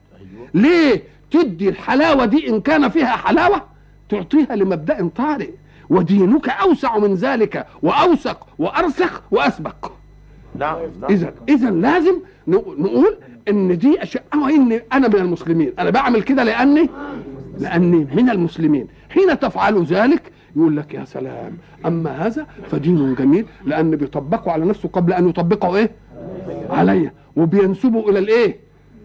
ليه 0.54 1.02
تدي 1.30 1.68
الحلاوة 1.68 2.24
دي 2.24 2.48
إن 2.48 2.60
كان 2.60 2.88
فيها 2.88 3.16
حلاوة 3.16 3.62
تعطيها 4.08 4.56
لمبدأ 4.56 5.10
طارئ. 5.16 5.50
ودينك 5.90 6.48
أوسع 6.48 6.98
من 6.98 7.14
ذلك 7.14 7.66
وأوثق 7.82 8.46
وأرسخ 8.58 9.22
وأسبق. 9.30 9.97
نعم 10.58 10.76
إذا 11.10 11.34
إذا 11.48 11.70
لازم 11.70 12.14
نقول 12.48 13.16
إن 13.48 13.78
دي 13.78 14.02
أشياء 14.02 14.24
إن 14.34 14.80
أنا 14.92 15.08
من 15.08 15.16
المسلمين. 15.16 15.72
أنا 15.78 15.90
بعمل 15.90 16.22
كده 16.22 16.44
لأني 16.44 16.88
لأني 17.58 18.06
من 18.14 18.30
المسلمين. 18.30 18.86
حين 19.10 19.38
تفعل 19.38 19.84
ذلك 19.84 20.22
يقول 20.56 20.76
لك 20.76 20.94
يا 20.94 21.04
سلام 21.04 21.52
أما 21.86 22.26
هذا 22.26 22.46
فدين 22.70 23.14
جميل 23.14 23.46
لأن 23.64 23.90
بيطبقه 23.96 24.52
على 24.52 24.64
نفسه 24.64 24.88
قبل 24.88 25.12
أن 25.12 25.28
يطبقه 25.28 25.76
إيه؟ 25.76 25.90
علي. 26.70 27.10
وبينسبه 27.36 28.10
إلى 28.10 28.18
الإيه؟ 28.18 28.56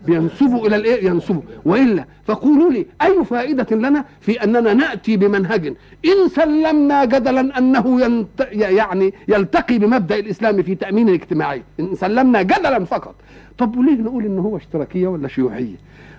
بينسبوا 0.06 0.68
إلى 0.68 0.76
الإيه؟ 0.76 1.06
ينسبوا 1.08 1.42
وإلا 1.66 2.06
فقولوا 2.26 2.72
لي 2.72 2.86
أي 3.02 3.26
فائدة 3.26 3.76
لنا 3.76 4.06
في 4.22 4.44
أننا 4.44 4.74
نأتي 4.74 5.18
بمنهج 5.18 5.68
إن 6.06 6.30
سلمنا 6.36 7.06
جدلا 7.06 7.58
أنه 7.58 8.02
ينت 8.02 8.48
يعني 8.52 9.14
يلتقي 9.28 9.78
بمبدأ 9.78 10.20
الإسلام 10.20 10.64
في 10.64 10.76
تأمين 10.76 11.10
الاجتماعي. 11.10 11.64
إن 11.80 11.96
سلمنا 11.96 12.42
جدلا 12.42 12.86
فقط. 12.86 13.16
طب 13.58 13.78
وليه 13.78 14.02
نقول 14.02 14.26
ان 14.26 14.40
هو 14.40 14.58
اشتراكية 14.58 15.08
ولا 15.08 15.28
شيوعية؟ 15.28 15.76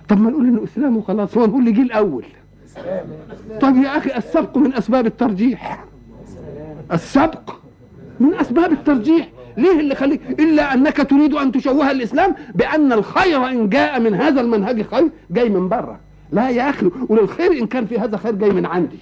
طب 0.09 0.21
ما 0.21 0.29
نقول 0.29 0.45
إنه 0.45 0.63
اسلام 0.63 0.97
وخلاص 0.97 1.37
هو 1.37 1.45
نقول 1.45 1.73
جه 1.73 1.81
الأول 1.81 2.23
طب 3.61 3.75
يا 3.75 3.97
أخي 3.97 4.17
السبق 4.17 4.57
من 4.57 4.73
أسباب 4.73 5.05
الترجيح. 5.05 5.83
السبق 6.93 7.51
من 8.19 8.33
أسباب 8.33 8.71
الترجيح. 8.71 9.29
ليه 9.57 9.79
اللي 9.79 9.95
خليك؟ 9.95 10.21
إلا 10.39 10.73
أنك 10.73 10.97
تريد 10.97 11.33
أن 11.33 11.51
تشوه 11.51 11.91
الإسلام 11.91 12.35
بأن 12.55 12.93
الخير 12.93 13.47
إن 13.47 13.69
جاء 13.69 13.99
من 13.99 14.13
هذا 14.15 14.41
المنهج 14.41 14.81
خير 14.81 15.09
جاي 15.31 15.49
من 15.49 15.69
بره 15.69 15.99
لا 16.31 16.49
يا 16.49 16.69
أخي 16.69 16.89
وللخير 17.09 17.51
إن 17.51 17.67
كان 17.67 17.85
في 17.85 17.99
هذا 17.99 18.17
خير 18.17 18.35
جاي 18.35 18.49
من 18.49 18.65
عندي. 18.65 18.97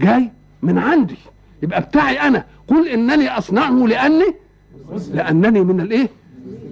جاي 0.00 0.30
من 0.62 0.78
عندي. 0.78 1.16
يبقى 1.62 1.80
بتاعي 1.80 2.20
أنا. 2.20 2.44
قل 2.68 2.88
إنني 2.88 3.28
أصنعه 3.38 3.70
لأني؟ 3.86 4.34
لأنني 5.12 5.60
من 5.60 5.80
الإيه؟ 5.80 6.08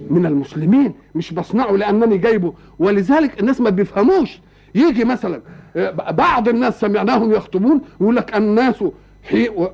من 0.09 0.25
المسلمين. 0.25 0.93
مش 1.15 1.33
بصنعه 1.33 1.71
لأنني 1.71 2.17
جايبه. 2.17 2.53
ولذلك 2.79 3.39
الناس 3.39 3.61
ما 3.61 3.69
بيفهموش. 3.69 4.39
يجي 4.75 5.05
مثلا 5.05 5.41
بعض 6.09 6.49
الناس 6.49 6.79
سمعناهم 6.79 7.31
يخطبون 7.31 7.81
يقول 8.01 8.15
لك 8.15 8.37
الناس 8.37 8.83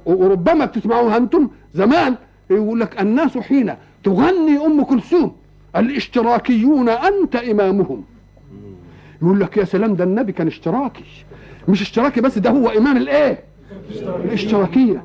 وربما 0.06 0.66
بتسمعوها 0.66 1.18
أنتم 1.18 1.50
زمان. 1.74 2.16
يقول 2.50 2.80
لك 2.80 3.02
الناس 3.02 3.38
حين 3.38 3.74
تغني 4.04 4.58
أم 4.66 4.84
كلثوم 4.84 5.36
الاشتراكيون 5.76 6.90
أنت 6.90 7.36
إمامهم. 7.36 8.04
يقول 9.22 9.40
لك 9.40 9.58
يا 9.58 9.66
سلام 9.66 9.96
ده 9.96 10.04
النبي 10.04 10.32
كان 10.32 10.48
اشتراكي. 10.48 11.04
مش 11.68 11.82
اشتراكي 11.82 12.22
بس 12.22 12.38
ده 12.38 12.50
هو 12.50 12.70
إمام 12.70 12.98
الإيه؟ 12.98 13.40
الاشتراكية. 14.26 15.04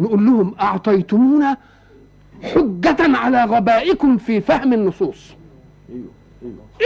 نقول 0.00 0.26
لهم 0.26 0.54
أعطيتمونا 0.60 1.56
حجة 2.42 2.96
على 3.16 3.44
غبائكم 3.44 4.16
في 4.16 4.40
فهم 4.40 4.72
النصوص. 4.72 5.34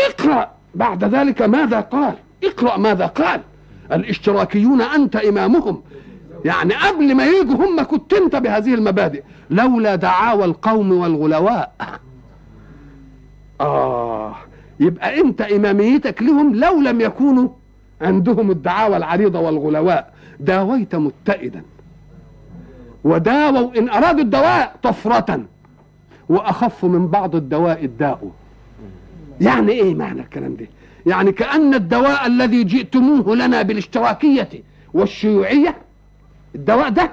اقرأ 0.09 0.51
بعد 0.75 1.05
ذلك 1.05 1.42
ماذا 1.42 1.81
قال. 1.81 2.14
اقرأ 2.45 2.77
ماذا 2.77 3.07
قال. 3.07 3.40
الاشتراكيون 3.92 4.81
أنت 4.83 5.16
إمامهم. 5.16 5.83
يعني 6.44 6.74
قبل 6.74 7.14
ما 7.14 7.26
يجوا 7.26 7.55
هم 7.55 7.83
كنت 7.83 8.12
انت 8.12 8.37
بهذه 8.37 8.74
المبادئ. 8.74 9.22
لولا 9.50 9.94
دعاوى 9.94 10.44
القوم 10.44 10.92
والغلواء. 10.92 11.72
آه 13.61 14.35
يبقى 14.81 15.20
انت 15.20 15.40
إماميتك 15.40 16.22
لهم 16.22 16.55
لو 16.55 16.81
لم 16.81 17.00
يكونوا 17.00 17.48
عندهم 18.00 18.50
الدعاوى 18.50 18.96
العريضة 18.96 19.38
والغلواء. 19.38 20.12
داويت 20.40 20.94
متئدا. 20.94 21.62
وداووا 23.05 23.78
إن 23.78 23.88
أرادوا 23.88 24.20
الدواء 24.20 24.76
طفرة. 24.83 25.44
وأخف 26.28 26.85
من 26.85 27.07
بعض 27.09 27.37
الدواء 27.37 27.85
الداء. 27.85 28.31
يعني 29.40 29.72
إيه 29.72 29.94
معنى 29.94 30.20
الكلام 30.20 30.57
ده؟ 30.57 30.66
يعني 31.07 31.33
كأن 31.33 31.74
الدواء 31.74 32.26
الذي 32.26 32.64
جئتموه 32.64 33.37
لنا 33.37 33.62
بالاشتراكية 33.62 34.48
والشيوعية 34.94 35.74
الدواء 36.55 36.88
ده 36.88 37.11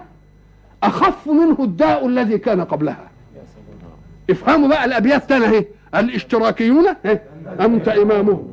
أخف 0.83 1.27
منه 1.27 1.57
الداء 1.59 2.07
الذي 2.07 2.37
كان 2.37 2.61
قبلها. 2.61 3.09
افهموا 4.29 4.67
بقى 4.69 4.85
الأبيات 4.85 5.29
تاني 5.29 5.45
أهي. 5.45 5.65
الاشتراكيون 5.95 6.85
اهي 7.05 7.19
أنت 7.59 7.87
إمامهم. 7.87 8.47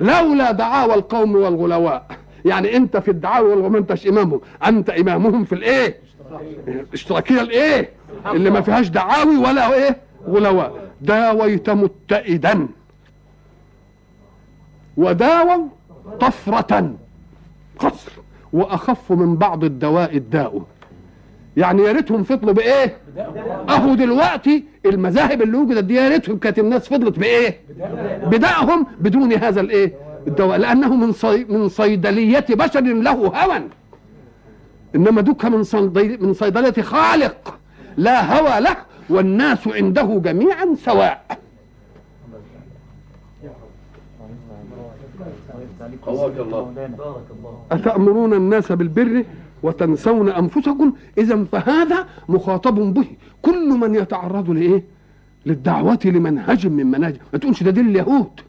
لولا 0.00 0.50
دعاوى 0.52 0.94
القوم 0.94 1.34
والغلواء. 1.36 2.06
يعني 2.44 2.76
أنت 2.76 2.96
في 2.96 3.10
الدعاوى 3.10 3.48
والغلواء 3.48 3.70
ما 3.70 3.78
أنتش 3.78 4.06
إمامهم. 4.06 4.40
أنت 4.66 4.90
إمامهم 4.90 5.44
في 5.44 5.54
الإيه؟ 5.54 5.96
الاشتراكية 6.68 7.40
الإيه؟ 7.40 7.88
اللي 8.26 8.50
ما 8.50 8.60
فيهاش 8.60 8.88
دعاوي 8.88 9.36
ولا 9.36 9.74
إيه؟ 9.74 9.96
غلواء. 10.28 10.90
داويت 11.00 11.70
متئدا. 11.70 12.68
وداووا 14.96 15.66
طفرة. 16.20 16.94
قصر. 17.78 18.12
وأخف 18.54 19.12
من 19.12 19.36
بعض 19.36 19.64
الدواء 19.64 20.16
الداء. 20.16 20.62
يعني 21.56 21.82
يا 21.82 21.92
ريتهم 21.92 22.22
فضلوا 22.22 22.52
بإيه؟ 22.52 22.96
أهو 23.70 23.94
دلوقتي 23.94 24.64
المذاهب 24.86 25.42
اللي 25.42 25.56
وجدت 25.56 25.84
دي 25.84 25.94
يا 25.94 26.08
ريتهم 26.08 26.38
كانت 26.38 26.58
الناس 26.58 26.88
فضلت 26.88 27.18
بإيه؟ 27.18 27.60
بدائهم 28.26 28.86
بدون 29.00 29.32
هذا 29.32 29.60
الإيه؟ 29.60 29.92
الدواء 30.26 30.58
لأنه 30.58 30.96
من 30.96 31.12
صي... 31.12 31.44
من 31.44 31.68
صيدلية 31.68 32.46
بشر 32.50 32.80
له 32.80 33.10
هوى. 33.10 33.62
إنما 34.94 35.20
دوك 35.20 35.44
من 35.44 35.62
صيدليه 35.62 36.16
من 36.16 36.34
صيدلية 36.34 36.82
خالق 36.82 37.54
لا 37.96 38.38
هوى 38.38 38.60
له 38.60 38.76
والناس 39.10 39.68
عنده 39.68 40.20
جميعا 40.24 40.76
سواء. 40.84 41.38
قواك 46.06 46.32
الله. 46.40 46.72
أتأمرون 47.72 48.34
الناس 48.34 48.72
بالبر 48.72 49.24
وتنسون 49.62 50.28
أنفسكم؟ 50.28 50.92
إذا 51.18 51.44
فهذا 51.44 52.06
مخاطب 52.28 52.94
به. 52.94 53.06
كل 53.42 53.68
من 53.68 53.94
يتعرض 53.94 54.50
لإيه؟ 54.50 54.84
للدعوة 55.46 55.98
لمنهج 56.04 56.66
من 56.66 56.86
مناهج. 56.86 57.16
ما 57.32 57.38
تقولش 57.38 57.62
ده 57.62 57.70
دي 57.70 57.80
اليهود. 57.80 58.40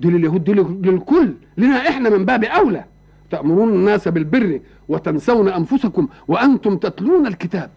دي 0.00 0.10
لليهود 0.10 0.44
دي 0.44 0.52
للكل. 0.90 1.32
لنا 1.56 1.88
إحنا 1.88 2.10
من 2.10 2.24
باب 2.24 2.44
أولى. 2.44 2.84
تأمرون 3.30 3.68
الناس 3.68 4.08
بالبر 4.08 4.60
وتنسون 4.88 5.48
أنفسكم 5.48 6.08
وأنتم 6.28 6.76
تتلون 6.76 7.26
الكتاب. 7.26 7.70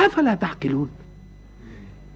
أفلا 0.00 0.34
تعقلون؟ 0.34 0.90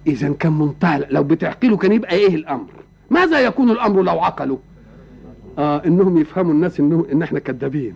إذا 0.07 0.29
كان 0.29 0.53
منتهى 0.53 1.05
لو 1.09 1.23
بتعقلوا 1.23 1.77
كان 1.77 1.91
يبقى 1.91 2.15
إيه 2.15 2.35
الأمر؟ 2.35 2.69
ماذا 3.09 3.39
يكون 3.39 3.71
الأمر 3.71 4.01
لو 4.01 4.19
عقلوا؟ 4.19 4.57
آه 5.57 5.81
إنهم 5.85 6.17
يفهموا 6.17 6.51
الناس 6.53 6.79
انه 6.79 7.05
إن 7.11 7.21
إحنا 7.21 7.39
كذابين. 7.39 7.93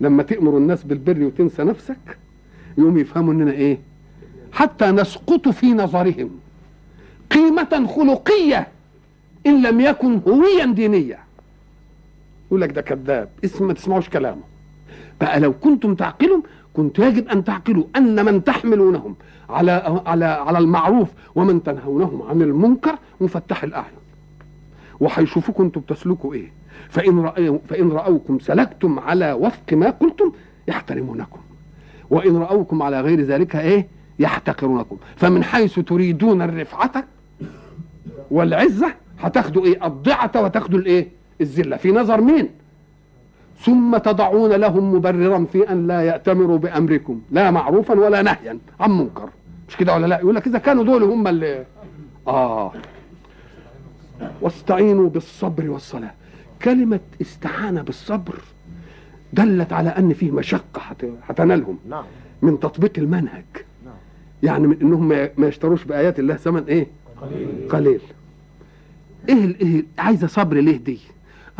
لما 0.00 0.22
تأمر 0.22 0.56
الناس 0.56 0.82
بالبر 0.82 1.24
وتنسى 1.24 1.64
نفسك 1.64 2.18
يوم 2.78 2.98
يفهموا 2.98 3.32
إننا 3.32 3.50
إيه؟ 3.52 3.78
حتى 4.52 4.86
نسقط 4.90 5.48
في 5.48 5.72
نظرهم 5.72 6.30
قيمة 7.30 7.86
خلقية 7.96 8.68
إن 9.46 9.62
لم 9.62 9.80
يكن 9.80 10.20
هويا 10.28 10.64
دينية. 10.64 11.18
يقول 12.48 12.60
لك 12.60 12.70
ده 12.72 12.80
كذاب. 12.80 13.28
اسم 13.44 13.66
ما 13.66 13.72
تسمعوش 13.72 14.08
كلامه. 14.08 14.42
بقى 15.20 15.40
لو 15.40 15.52
كنتم 15.52 15.94
تعقلوا 15.94 16.42
كنت 16.74 16.98
يجب 16.98 17.28
أن 17.28 17.44
تعقلوا 17.44 17.84
أن 17.96 18.24
من 18.24 18.44
تحملونهم 18.44 19.14
على 19.50 20.02
على 20.06 20.24
على 20.24 20.58
المعروف 20.58 21.08
ومن 21.34 21.62
تنهونهم 21.62 22.22
عن 22.22 22.42
المنكر 22.42 22.98
مفتح 23.20 23.64
الأعين. 23.64 24.05
وهيشوفوكم 25.00 25.64
أنتم 25.64 25.80
بتسلكوا 25.80 26.34
إيه. 26.34 26.52
فإن 26.88 27.18
رأيوا 27.18 27.58
فإن 27.68 27.92
رأوكم 27.92 28.38
سلكتم 28.38 28.98
على 28.98 29.32
وفق 29.32 29.72
ما 29.72 29.90
قلتم 29.90 30.32
يحترمونكم. 30.68 31.38
وإن 32.10 32.36
رأوكم 32.36 32.82
على 32.82 33.00
غير 33.00 33.20
ذلك 33.20 33.56
إيه 33.56 33.86
يحتقرونكم. 34.18 34.96
فمن 35.16 35.44
حيث 35.44 35.78
تريدون 35.78 36.42
الرفعة 36.42 37.04
والعزة 38.30 38.94
هتاخدوا 39.20 39.64
إيه 39.64 39.86
الضعة 39.86 40.30
وتاخدوا 40.36 40.78
الايه 40.78 41.08
الذلة. 41.40 41.76
في 41.76 41.92
نظر 41.92 42.20
مين؟ 42.20 42.48
ثم 43.60 43.96
تضعون 43.96 44.52
لهم 44.52 44.94
مبررا 44.94 45.46
في 45.52 45.72
أن 45.72 45.86
لا 45.86 46.00
يأتمروا 46.02 46.58
بأمركم 46.58 47.20
لا 47.30 47.50
معروفا 47.50 47.94
ولا 47.94 48.22
نهيا 48.22 48.58
عن 48.80 48.90
منكر. 48.90 49.28
مش 49.68 49.76
كده 49.76 49.94
ولا 49.94 50.06
لا؟ 50.06 50.18
يقول 50.20 50.34
لك 50.34 50.46
إذا 50.46 50.58
كانوا 50.58 50.84
دول 50.84 51.02
هم 51.02 51.28
اللي 51.28 51.64
آه. 52.28 52.72
واستعينوا 54.40 55.08
بالصبر 55.08 55.70
والصلاة. 55.70 56.14
كلمة 56.62 57.00
استعانة 57.20 57.82
بالصبر 57.82 58.34
دلت 59.32 59.72
على 59.72 59.88
أن 59.90 60.12
فيه 60.12 60.30
مشقة 60.30 60.80
هت- 60.80 61.04
هتنالهم 61.28 61.78
نعم. 61.90 62.04
من 62.42 62.60
تطبيق 62.60 62.92
المنهج. 62.98 63.44
يعني 64.42 64.66
من 64.66 64.76
إنهم 64.82 65.08
ما- 65.38 65.46
يشتروش 65.48 65.84
بآيات 65.84 66.18
الله 66.18 66.34
ثمن 66.36 66.62
إيه؟ 66.68 66.86
قليل. 67.22 67.48
قليل. 67.70 68.00
إيه 69.28 69.56
إيه 69.60 69.84
عايزة 69.98 70.26
صبر 70.26 70.56
ليه 70.56 70.76
دي؟ 70.76 70.98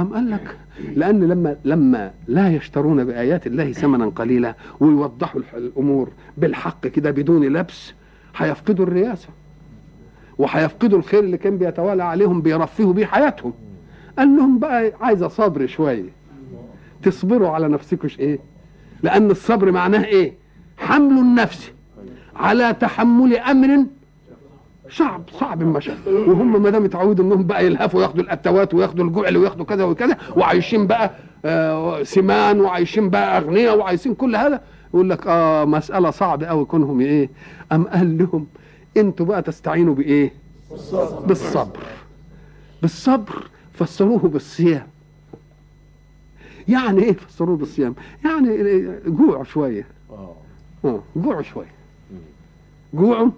أم 0.00 0.14
قال 0.14 0.30
لك 0.30 0.56
لأن 0.94 1.24
لما 1.24 1.56
لما 1.64 2.10
لا 2.28 2.48
يشترون 2.56 3.04
بآيات 3.04 3.46
الله 3.46 3.72
ثمنا 3.72 4.06
قليلا 4.06 4.54
ويوضحوا 4.80 5.40
الأمور 5.56 6.10
بالحق 6.36 6.86
كده 6.86 7.10
بدون 7.10 7.44
لبس 7.46 7.92
هيفقدوا 8.36 8.86
الرياسة 8.86 9.28
وهيفقدوا 10.38 10.99
الخير 10.99 11.20
اللي 11.20 11.37
كان 11.37 11.59
بيتوالى 11.59 12.05
عليهم 12.05 12.40
بيرفهوا 12.40 12.92
بيه 12.92 13.07
حياتهم. 13.07 13.53
قال 14.18 14.37
لهم 14.37 14.59
بقى 14.59 14.92
عايزة 15.01 15.29
صبر 15.29 15.66
شوية. 15.66 16.05
تصبروا 17.03 17.51
على 17.51 17.68
نفسكم 17.68 18.09
إيه 18.18 18.38
لأن 19.03 19.31
الصبر 19.31 19.70
معناه 19.72 20.05
إيه؟ 20.05 20.33
حمل 20.79 21.18
النفس 21.18 21.70
على 22.37 22.75
تحمل 22.81 23.37
أمر 23.37 23.85
شعب 24.88 25.22
صعب 25.40 25.62
المشهد 25.62 26.09
وهم 26.09 26.62
ما 26.62 26.70
دام 26.70 26.85
اتعودوا 26.85 27.25
إنهم 27.25 27.46
بقى 27.46 27.66
يلهفوا 27.66 28.03
ياخدوا 28.03 28.22
الاتوات 28.25 28.75
وياخدوا 28.75 29.05
الجعل 29.05 29.37
وياخدوا 29.37 29.64
كذا 29.64 29.85
وكذا 29.85 30.16
وعايشين 30.37 30.87
بقى 30.87 31.11
آه 31.44 32.03
سمان 32.03 32.61
وعايشين 32.61 33.11
بقى 33.11 33.38
أغنياء 33.38 33.79
وعايشين 33.79 34.14
كل 34.14 34.37
هذا 34.37 34.61
يقول 34.94 35.11
لك 35.11 35.27
آه 35.27 35.64
مسألة 35.64 36.11
صعبة 36.11 36.46
قوي 36.46 36.64
كونهم 36.64 37.01
إيه؟ 37.01 37.31
أم 37.72 37.85
قال 37.85 38.18
لهم 38.18 38.46
أنتوا 38.96 39.26
بقى 39.26 39.42
تستعينوا 39.42 39.94
بإيه؟ 39.94 40.32
بالصبر. 41.26 41.82
بالصبر 42.82 43.46
فسروه 43.74 44.18
بالصيام. 44.18 44.87
يعني 46.68 47.02
إيه 47.02 47.12
فسروه 47.12 47.56
بالصيام؟ 47.56 47.94
يعني 48.24 48.82
جوع 49.06 49.42
شوية. 49.42 49.87
آه. 50.11 50.35
آه 50.85 51.02
جوعوا 51.16 51.42
شوية. 51.42 51.70
جوعوا 52.94 53.30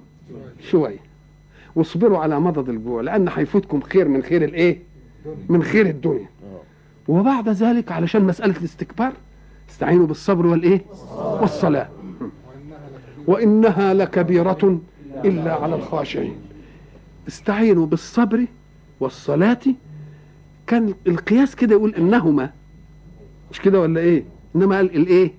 شوية. 0.71 0.99
واصبروا 1.77 2.19
على 2.19 2.41
مضض 2.41 2.69
الجوع 2.69 3.01
لأن 3.03 3.29
هيفوتكم 3.29 3.81
خير 3.81 4.09
من 4.09 4.23
خير 4.23 4.45
الإيه؟ 4.45 4.79
من 5.49 5.63
خير 5.63 5.87
الدنيا. 5.87 6.27
آه. 6.45 6.61
وبعد 7.09 7.49
ذلك 7.49 7.93
علشان 7.93 8.25
مسألة 8.25 8.57
الاستكبار 8.57 9.13
استعينوا 9.71 10.07
بالصبر 10.07 10.47
والإيه؟ 10.47 10.81
والصلاة. 11.17 11.89
وإنها 13.27 13.95
لكبيرة 13.95 14.79
إلا 15.25 15.55
على 15.55 15.75
الخاشعين. 15.75 16.37
استعينوا 17.29 17.87
بالصبر 17.87 18.47
والصلاة. 19.01 19.61
كان 20.67 20.95
القياس 21.07 21.57
كده 21.57 21.75
يقول 21.75 21.95
إنهما. 21.95 22.51
مش 23.51 23.61
كده 23.61 23.81
ولا 23.81 24.01
إيه؟ 24.01 24.25
إنما 24.57 24.77
قال 24.77 24.97
الإيه؟ 24.97 25.33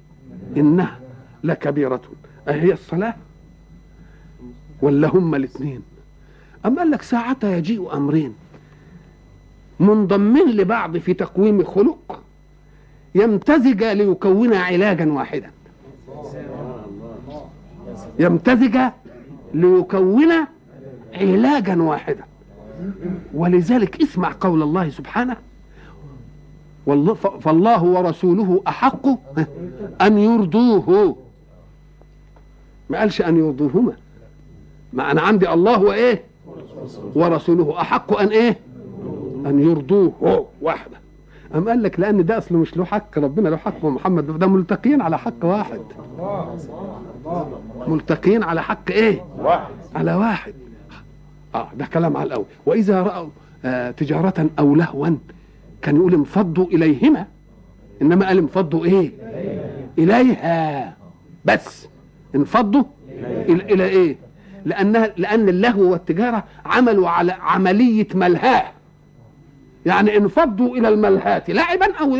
إنها 0.57 0.99
لكبيرة. 1.43 2.01
أهي 2.47 2.73
الصلاة؟ 2.73 3.15
ولا 4.81 5.07
هما 5.07 5.37
الاثنين؟ 5.37 5.81
أم 6.65 6.79
قال 6.79 6.91
لك 6.91 7.01
ساعتها 7.01 7.57
يجيء 7.57 7.93
أمرين. 7.93 8.33
منضمين 9.79 10.49
لبعض 10.49 10.97
في 10.97 11.13
تقويم 11.13 11.63
خلق. 11.63 12.23
يمتزج 13.15 13.83
ليكون 13.83 14.53
علاجا 14.53 15.11
واحدا. 15.11 15.51
يمتزج 18.19 18.77
ليكون 19.53 20.31
علاجا 21.13 21.81
واحدا. 21.81 22.23
ولذلك 23.33 24.01
اسمع 24.01 24.35
قول 24.39 24.61
الله 24.63 24.89
سبحانه 24.89 25.35
والله 26.85 27.13
فالله 27.13 27.83
ورسوله 27.83 28.61
أحق 28.67 29.07
أن 30.01 30.17
يرضوه. 30.17 31.15
ما 32.89 32.99
قالش 32.99 33.21
أن 33.21 33.37
يرضوهما. 33.37 33.93
ما 34.93 35.11
أنا 35.11 35.21
عندي 35.21 35.49
الله 35.53 35.79
وإيه؟ 35.81 36.23
ورسوله 37.15 37.81
أحق 37.81 38.19
أن 38.19 38.27
إيه؟ 38.27 38.57
أن 39.45 39.59
يرضوه 39.59 40.11
هو 40.23 40.45
واحدة 40.61 40.97
أم 41.55 41.69
قال 41.69 41.83
لك 41.83 41.99
لأن 41.99 42.25
ده 42.25 42.37
أصله 42.37 42.57
مش 42.57 42.77
له 42.77 42.85
حق 42.85 43.17
ربنا 43.17 43.49
له 43.49 43.57
حق 43.57 43.85
ومحمد 43.85 44.39
ده 44.39 44.47
ملتقيين 44.47 45.01
على 45.01 45.17
حق 45.17 45.45
واحد. 45.45 45.79
ملتقيين 47.87 48.43
على 48.43 48.63
حق 48.63 48.91
إيه؟ 48.91 49.21
واحد. 49.37 49.69
على 49.95 50.13
واحد. 50.13 50.53
آه 51.55 51.67
ده 51.75 51.85
كلام 51.85 52.17
على 52.17 52.27
الأول. 52.27 52.45
وإذا 52.65 53.01
رأوا 53.03 53.29
آه 53.65 53.91
تجارة 53.91 54.49
أو 54.59 54.75
لهوا 54.75 55.09
كان 55.81 55.95
يقول 55.95 56.13
انفضوا 56.13 56.65
إليهما. 56.65 57.25
إنما 58.01 58.27
قال 58.27 58.37
انفضوا 58.37 58.85
إيه؟ 58.85 59.11
إليها. 59.97 60.97
بس. 61.45 61.87
انفضوا 62.35 62.83
إلى, 63.49 63.73
إلى 63.73 63.85
إيه؟ 63.85 64.15
لانها 64.65 65.13
لأن 65.17 65.49
اللهو 65.49 65.91
والتجارة 65.91 66.43
عملوا 66.65 67.09
على 67.09 67.31
عملية 67.31 68.07
ملهاة. 68.13 68.71
يعني 69.85 70.17
انفضوا 70.17 70.77
إلى 70.77 70.87
الملهات 70.87 71.49
لعبا 71.49 71.93
أو 71.95 72.17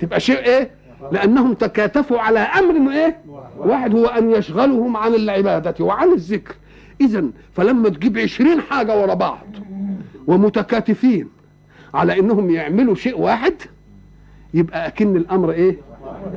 تبقى 0.00 0.20
شيء 0.20 0.38
إيه؟ 0.38 0.70
لأنهم 1.12 1.54
تكاتفوا 1.54 2.18
على 2.18 2.38
أمر 2.38 2.92
إيه؟ 2.92 3.16
واحد 3.58 3.94
هو 3.94 4.06
أن 4.06 4.30
يشغلهم 4.30 4.96
عن 4.96 5.14
العبادة 5.14 5.84
وعن 5.84 6.12
الذكر. 6.12 6.54
اذا 7.00 7.24
فلما 7.56 7.88
تجيب 7.88 8.18
عشرين 8.18 8.60
حاجة 8.60 9.00
ورا 9.02 9.14
بعض 9.14 9.46
ومتكاتفين 10.26 11.28
على 11.94 12.18
إنهم 12.18 12.50
يعملوا 12.50 12.94
شيء 12.94 13.18
واحد 13.20 13.54
يبقى 14.54 14.86
أكن 14.86 15.16
الأمر 15.16 15.50
إيه؟ 15.52 15.76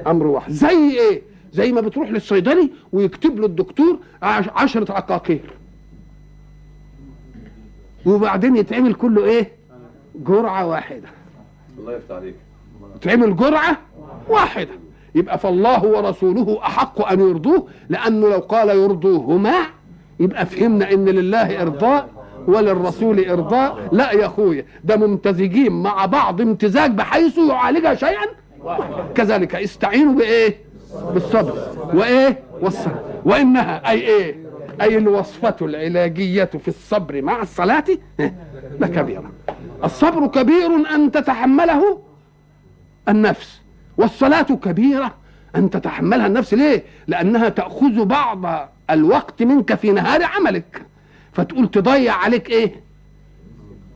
أمر 0.07 0.27
واحد. 0.27 0.51
زي 0.51 0.99
إيه؟ 0.99 1.21
زي 1.53 1.71
ما 1.71 1.81
بتروح 1.81 2.09
للصيدلي 2.09 2.69
ويكتب 2.93 3.39
له 3.39 3.45
الدكتور 3.45 3.99
عش- 4.21 4.49
عشرة 4.55 4.91
عقاقير 4.93 5.41
وبعدين 8.05 8.55
يتعمل 8.55 8.93
كله 8.93 9.25
إيه؟ 9.25 9.51
جرعة 10.15 10.65
واحدة. 10.65 11.07
الله 11.79 11.93
يفتح 11.95 12.15
عليك. 12.15 12.35
تعمل 13.01 13.35
جرعة 13.35 13.77
واحدة. 14.29 14.69
يبقى 15.17 15.37
فالله 15.37 15.85
ورسوله 15.85 16.59
أحق 16.61 17.11
أن 17.11 17.19
يرضوه 17.19 17.67
لأنه 17.89 18.29
لو 18.29 18.39
قال 18.39 18.69
يرضوهما 18.69 19.55
يبقى 20.19 20.45
فهمنا 20.45 20.91
إن 20.91 21.05
لله 21.05 21.61
إرضاء 21.61 22.09
وللرسول 22.47 23.29
إرضاء. 23.29 23.89
لا 23.91 24.11
يا 24.11 24.25
أخويا 24.25 24.65
ده 24.83 24.95
ممتزجين 24.97 25.71
مع 25.71 26.05
بعض 26.05 26.41
امتزاج 26.41 26.91
بحيث 26.91 27.37
يعالج 27.37 27.93
شيئا. 27.93 28.25
كذلك 29.15 29.55
استعينوا 29.55 30.13
بإيه؟ 30.13 30.57
بالصبر. 31.13 31.53
وإيه؟ 31.93 32.39
والصبر. 32.61 32.99
وإنها 33.25 33.89
أي 33.89 33.99
إيه؟ 34.01 34.35
أي 34.81 34.97
الوصفة 34.97 35.55
العلاجية 35.61 36.43
في 36.43 36.67
الصبر 36.67 37.21
مع 37.21 37.41
الصلاة؟ 37.41 37.85
لكبيرة 38.81 39.31
الصبر 39.83 40.27
كبير 40.27 40.95
أن 40.95 41.11
تتحمله 41.11 41.99
النفس. 43.09 43.61
والصلاة 43.97 44.41
كبيرة 44.41 45.13
أن 45.55 45.69
تتحملها 45.69 46.27
النفس 46.27 46.53
ليه؟ 46.53 46.83
لأنها 47.07 47.49
تأخذ 47.49 48.05
بعض 48.05 48.69
الوقت 48.89 49.43
منك 49.43 49.75
في 49.75 49.91
نهار 49.91 50.23
عملك 50.23 50.81
فتقول 51.33 51.71
تضيع 51.71 52.13
عليك 52.13 52.49
إيه؟ 52.49 52.75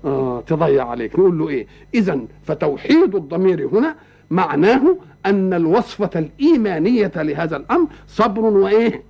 آه 0.06 0.44
تضيع 0.48 0.88
عليك 0.90 1.20
نقول 1.20 1.40
له 1.40 1.50
إيه؟ 1.50 1.68
إذا 1.94 2.20
فتوحيد 2.46 3.16
الضمير 3.16 3.68
هنا 3.74 3.96
معناه 4.30 4.96
أن 5.26 5.54
الوصفة 5.54 6.10
الإيمانية 6.16 7.12
لهذا 7.16 7.58
الأمر 7.58 7.88
صبر 8.08 8.42
وإيه؟ 8.42 9.04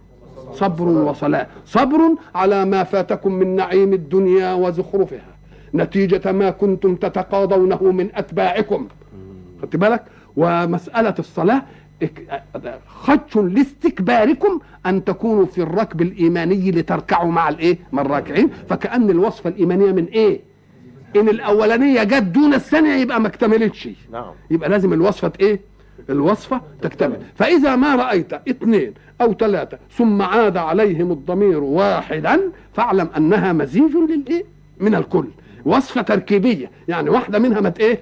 صبر 0.54 0.84
وصلاة 0.88 1.48
صبر 1.66 2.00
على 2.36 2.66
ما 2.66 2.84
فاتكم 2.84 3.34
من 3.34 3.56
نعيم 3.56 3.94
الدنيا 3.94 4.54
وزخرفها 4.54 5.26
نتيجة 5.74 6.32
ما 6.32 6.50
كنتم 6.50 6.96
تتقاضونه 6.96 7.84
من 7.84 8.10
أتباعكم 8.16 8.88
خدت 9.62 9.76
بالك 9.76 10.04
ومسألة 10.38 11.16
الصلاة 11.20 11.62
خدش 12.88 13.36
لاستكباركم 13.38 14.60
أن 14.86 15.04
تكونوا 15.04 15.46
في 15.46 15.62
الركب 15.62 16.02
الإيماني 16.02 16.72
لتركعوا 16.72 17.32
مع 17.32 17.50
الإيه؟ 17.50 17.78
مع 17.92 18.02
الراكعين. 18.02 18.50
فكأن 18.70 19.10
الوصفة 19.10 19.50
الإيمانية 19.50 19.92
من 19.92 20.06
إيه؟ 20.06 20.40
إن 21.16 21.30
الأولانية 21.30 22.04
جت 22.04 22.24
دون 22.24 22.54
الثانية 22.54 22.94
يبقى 22.94 23.22
ما 23.22 23.28
اكتملتش. 23.28 23.90
نعم. 24.12 24.32
يبقى 24.52 24.70
لازم 24.70 24.94
الوصفة 24.94 25.32
إيه؟ 25.40 25.60
الوصفة 26.10 26.62
تكتمل. 26.82 27.18
فإذا 27.36 27.76
ما 27.76 27.96
رأيت 27.96 28.34
اثنين 28.34 28.94
أو 29.22 29.34
ثلاثة 29.34 29.78
ثم 29.98 30.22
عاد 30.22 30.58
عليهم 30.58 31.12
الضمير 31.12 31.60
واحدا 31.64 32.42
فاعلم 32.74 33.10
أنها 33.18 33.54
مزيج 33.54 33.92
للإيه؟ 34.10 34.44
من 34.80 34.96
الكل. 34.96 35.28
وصفة 35.66 36.02
تركيبية. 36.02 36.72
يعني 36.88 37.10
واحدة 37.10 37.40
منها 37.40 37.62
ما 37.62 37.74
إيه؟ 37.80 38.00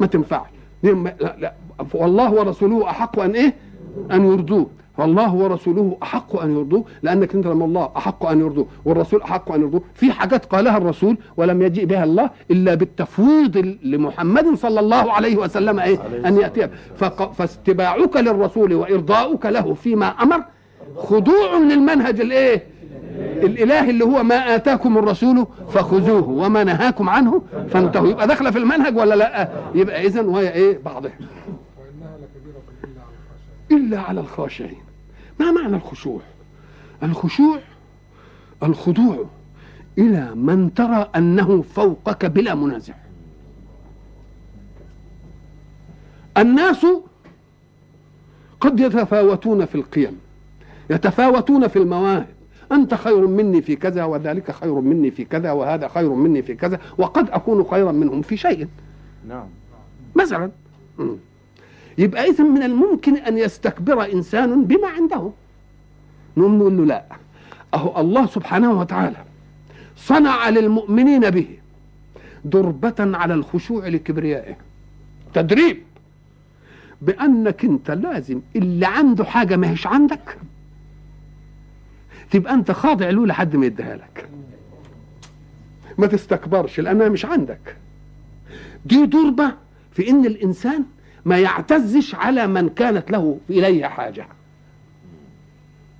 ما 0.00 0.06
تنفعش. 0.06 0.46
لا 0.84 1.36
لا. 1.38 1.52
والله 1.94 2.32
ورسوله 2.32 2.90
أحق 2.90 3.18
أن 3.20 3.30
إيه؟ 3.30 3.54
أن 4.12 4.24
يرضوه. 4.32 4.66
فالله 4.96 5.34
ورسوله 5.34 5.96
أحق 6.02 6.40
أن 6.40 6.56
يرضوه 6.56 6.84
لأنك 7.02 7.34
أنت 7.34 7.46
لما 7.46 7.64
الله 7.64 7.88
أحق 7.96 8.26
أن 8.26 8.40
يرضوه 8.40 8.66
والرسول 8.84 9.22
أحق 9.22 9.52
أن 9.52 9.60
يرضوه. 9.60 9.82
في 9.94 10.12
حاجات 10.12 10.44
قالها 10.44 10.76
الرسول 10.76 11.16
ولم 11.36 11.62
يجيء 11.62 11.84
بها 11.84 12.04
الله 12.04 12.30
إلا 12.50 12.74
بالتفويض 12.74 13.76
لمحمد 13.82 14.54
صلى 14.54 14.80
الله 14.80 15.12
عليه 15.12 15.36
وسلم 15.36 15.80
إيه؟ 15.80 15.98
أن 16.26 16.36
يأتي. 16.38 16.68
فاتباعك 17.34 18.16
للرسول 18.16 18.74
وإرضاؤك 18.74 19.46
له 19.46 19.74
فيما 19.74 20.06
أمر 20.06 20.42
خضوع 20.96 21.56
للمنهج 21.58 22.20
الإيه؟ 22.20 22.62
الالهي 23.42 23.90
اللي 23.90 24.04
هو 24.04 24.22
ما 24.22 24.54
آتاكم 24.54 24.98
الرسول 24.98 25.46
فخذوه 25.72 26.28
وما 26.28 26.64
نهاكم 26.64 27.08
عنه 27.08 27.42
فانتهوا. 27.70 28.08
يبقى 28.08 28.26
داخلة 28.26 28.50
في 28.50 28.58
المنهج 28.58 28.96
ولا 28.96 29.14
لأ؟ 29.14 29.48
يبقى 29.74 30.06
اذا 30.06 30.20
وهي 30.20 30.52
إيه؟ 30.52 30.78
بعضها. 30.84 31.12
إلا 33.70 34.00
على 34.00 34.20
الخاشعين. 34.20 34.82
ما 35.40 35.50
معنى 35.50 35.76
الخشوع؟ 35.76 36.20
الخشوع 37.02 37.58
الخضوع 38.62 39.24
إلى 39.98 40.34
من 40.34 40.74
ترى 40.74 41.10
أنه 41.16 41.62
فوقك 41.74 42.26
بلا 42.26 42.54
منازع. 42.54 42.94
الناس 46.38 46.86
قد 48.60 48.80
يتفاوتون 48.80 49.64
في 49.64 49.74
القيم 49.74 50.18
يتفاوتون 50.90 51.68
في 51.68 51.78
المواهب 51.78 52.26
أنت 52.74 52.94
خير 52.94 53.26
مني 53.26 53.62
في 53.62 53.76
كذا 53.76 54.04
وذلك 54.04 54.50
خير 54.50 54.74
مني 54.74 55.10
في 55.10 55.24
كذا 55.24 55.52
وهذا 55.52 55.88
خير 55.88 56.08
مني 56.08 56.42
في 56.42 56.54
كذا 56.54 56.80
وقد 56.98 57.30
أكون 57.30 57.64
خيرا 57.70 57.92
منهم 57.92 58.22
في 58.22 58.36
شيء. 58.36 58.66
نعم. 59.28 59.46
مثلا. 60.16 60.50
يبقى 61.98 62.30
اذا 62.30 62.44
من 62.44 62.62
الممكن 62.62 63.16
أن 63.16 63.38
يستكبر 63.38 64.12
إنسان 64.12 64.64
بما 64.64 64.88
عنده. 64.88 65.30
نقوم 66.36 66.58
نقول 66.58 66.76
له 66.76 66.84
لا. 66.84 67.04
أهو 67.74 68.00
الله 68.00 68.26
سبحانه 68.26 68.80
وتعالى 68.80 69.16
صنع 69.96 70.48
للمؤمنين 70.48 71.30
به 71.30 71.46
دربة 72.44 72.94
على 72.98 73.34
الخشوع 73.34 73.88
لكبريائه. 73.88 74.56
تدريب. 75.34 75.78
بأنك 77.02 77.64
أنت 77.64 77.90
لازم 77.90 78.40
اللي 78.56 78.86
عنده 78.86 79.24
حاجة 79.24 79.56
ما 79.56 79.70
هيش 79.70 79.86
عندك. 79.86 80.38
تبقى 82.34 82.54
أنت 82.54 82.70
خاضع 82.70 83.10
له 83.10 83.26
لحد 83.26 83.56
ما 83.56 83.66
يديها 83.66 83.96
لك. 83.96 84.28
ما 85.98 86.06
تستكبرش 86.06 86.80
لأنها 86.80 87.08
مش 87.08 87.24
عندك. 87.24 87.76
دي 88.86 89.06
دربة 89.06 89.52
في 89.92 90.10
إن 90.10 90.26
الإنسان 90.26 90.84
ما 91.24 91.38
يعتزش 91.38 92.14
على 92.14 92.46
من 92.46 92.68
كانت 92.68 93.10
له 93.10 93.38
إليه 93.50 93.86
حاجة. 93.86 94.26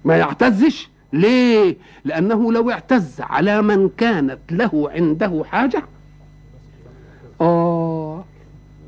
ما 0.04 0.16
يعتزش 0.16 0.88
ليه؟ 1.12 1.76
لأنه 2.04 2.52
لو 2.52 2.70
اعتز 2.70 3.20
على 3.20 3.62
من 3.62 3.90
كانت 3.96 4.38
له 4.50 4.90
عنده 4.94 5.42
حاجة 5.50 5.82
آه 7.40 8.24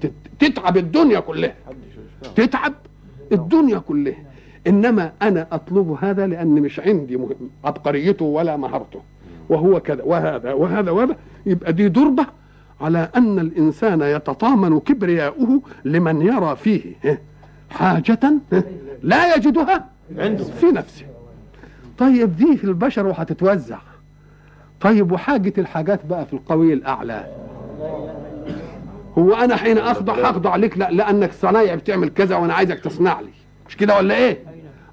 تت- 0.01 0.13
تتعب 0.41 0.77
الدنيا 0.77 1.21
كلها. 1.21 1.55
تتعب 2.37 2.75
الدنيا 3.33 3.79
كلها. 3.79 4.17
إنما 4.67 5.13
أنا 5.23 5.47
أطلب 5.53 5.99
هذا 6.01 6.27
لأن 6.27 6.49
مش 6.49 6.81
عندي 6.81 7.17
مهم 7.17 7.51
عبقريته 7.65 8.25
ولا 8.25 8.57
مهارته. 8.57 9.01
وهو 9.49 9.81
كذا 9.81 10.03
وهذا 10.03 10.53
وهذا 10.53 10.91
وهذا. 10.91 11.17
يبقى 11.47 11.73
دي 11.73 11.89
دربة 11.89 12.27
على 12.81 13.09
أن 13.17 13.39
الإنسان 13.39 14.03
يتطامن 14.03 14.81
كبرياؤه 14.81 15.61
لمن 15.85 16.23
يرى 16.23 16.57
فيه 16.57 16.95
حاجة 17.71 18.19
لا 19.03 19.35
يجدها 19.37 19.87
عنده. 20.19 20.45
في 20.45 20.67
نفسه. 20.67 21.05
طيب 21.99 22.37
دي 22.37 22.57
في 22.57 22.65
البشر 22.65 23.07
وهتتوزع. 23.07 23.79
طيب 24.81 25.13
وحاجة 25.13 25.53
الحاجات 25.59 26.07
بقى 26.07 26.27
في 26.27 26.33
القوي 26.33 26.73
الأعلى؟ 26.73 27.27
هو 29.19 29.35
أنا 29.35 29.57
حين 29.57 29.79
أخضع 29.79 30.15
هخضع 30.15 30.57
لك 30.57 30.79
لا 30.79 30.91
لأنك 30.91 31.33
صنايع 31.33 31.75
بتعمل 31.75 32.09
كذا 32.09 32.37
وأنا 32.37 32.55
عايزك 32.55 32.81
تصنع 32.81 33.21
لي. 33.21 33.31
مش 33.69 33.77
كده 33.77 33.97
ولا 33.97 34.17
إيه؟ 34.17 34.39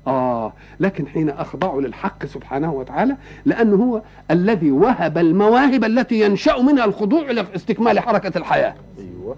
آه 0.07 0.53
لكن 0.79 1.07
حين 1.07 1.29
اخضع 1.29 1.75
للحق 1.75 2.25
سبحانه 2.25 2.73
وتعالى 2.73 3.15
لأنه 3.45 3.75
هو 3.75 4.01
الذي 4.31 4.71
وهب 4.71 5.17
المواهب 5.17 5.83
التي 5.83 6.19
ينشأ 6.21 6.57
منها 6.61 6.85
الخضوع 6.85 7.31
لاستكمال 7.31 7.99
حركة 7.99 8.37
الحياة 8.37 8.75
أيوه 8.99 9.35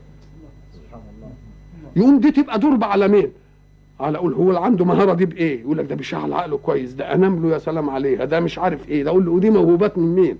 يقوم 1.95 2.19
دي 2.19 2.31
تبقى 2.31 2.59
ضربة 2.59 2.85
على 2.85 3.07
مين؟ 3.07 3.31
على 3.99 4.17
أقول 4.17 4.33
هو 4.33 4.47
اللي 4.49 4.59
عنده 4.59 4.85
مهارة 4.85 5.13
دي 5.13 5.25
بإيه؟ 5.25 5.61
يقول 5.61 5.77
لك 5.77 5.85
ده 5.85 5.95
بيشغل 5.95 6.33
عقله 6.33 6.57
كويس 6.57 6.93
ده 6.93 7.13
انام 7.13 7.43
له 7.43 7.53
يا 7.53 7.57
سلام 7.57 7.89
عليها 7.89 8.25
ده 8.25 8.39
مش 8.39 8.59
عارف 8.59 8.89
إيه 8.89 9.03
ده 9.03 9.09
أقول 9.09 9.25
له 9.25 9.31
ودي 9.31 9.49
موهوبات 9.49 9.97
من 9.97 10.15
مين؟ 10.15 10.37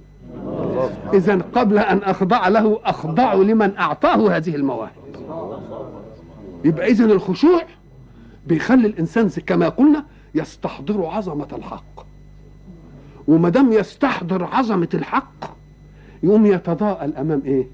إذا 1.13 1.35
قبل 1.55 1.77
أن 1.77 1.97
أخضع 1.97 2.47
له 2.47 2.79
أخضع 2.85 3.33
لمن 3.33 3.77
أعطاه 3.77 4.35
هذه 4.37 4.55
المواهب. 4.55 4.91
يبقى 6.65 6.87
اذا 6.91 7.05
الخشوع 7.05 7.61
بيخلي 8.47 8.87
الإنسان 8.87 9.29
كما 9.29 9.69
قلنا 9.69 10.05
يستحضر 10.35 11.05
عظمة 11.05 11.47
الحق. 11.53 12.05
وما 13.27 13.49
دام 13.49 13.73
يستحضر 13.73 14.43
عظمة 14.43 14.89
الحق 14.93 15.55
يقوم 16.23 16.45
يتضاءل 16.45 17.15
أمام 17.15 17.41
إيه؟ 17.45 17.67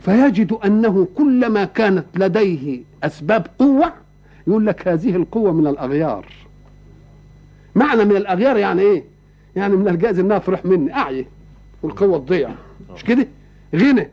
فيجد 0.00 0.52
أنه 0.52 1.08
كلما 1.14 1.64
كانت 1.64 2.04
لديه 2.14 2.80
أسباب 3.04 3.46
قوة 3.58 3.92
يقول 4.46 4.66
لك 4.66 4.88
هذه 4.88 5.16
القوة 5.16 5.52
من 5.52 5.66
الأغيار. 5.66 6.26
معنى 7.74 8.04
من 8.04 8.16
الأغيار 8.16 8.56
يعني 8.56 8.82
إيه؟ 8.82 9.04
يعني 9.56 9.76
من 9.76 9.88
الجائز 9.88 10.18
إنها 10.18 10.38
تروح 10.38 10.64
مني. 10.64 10.94
أعي 10.94 11.26
والقوة 11.82 12.18
تضيع. 12.18 12.50
مش 12.94 13.04
كده؟ 13.04 13.26
غنى 13.74 14.08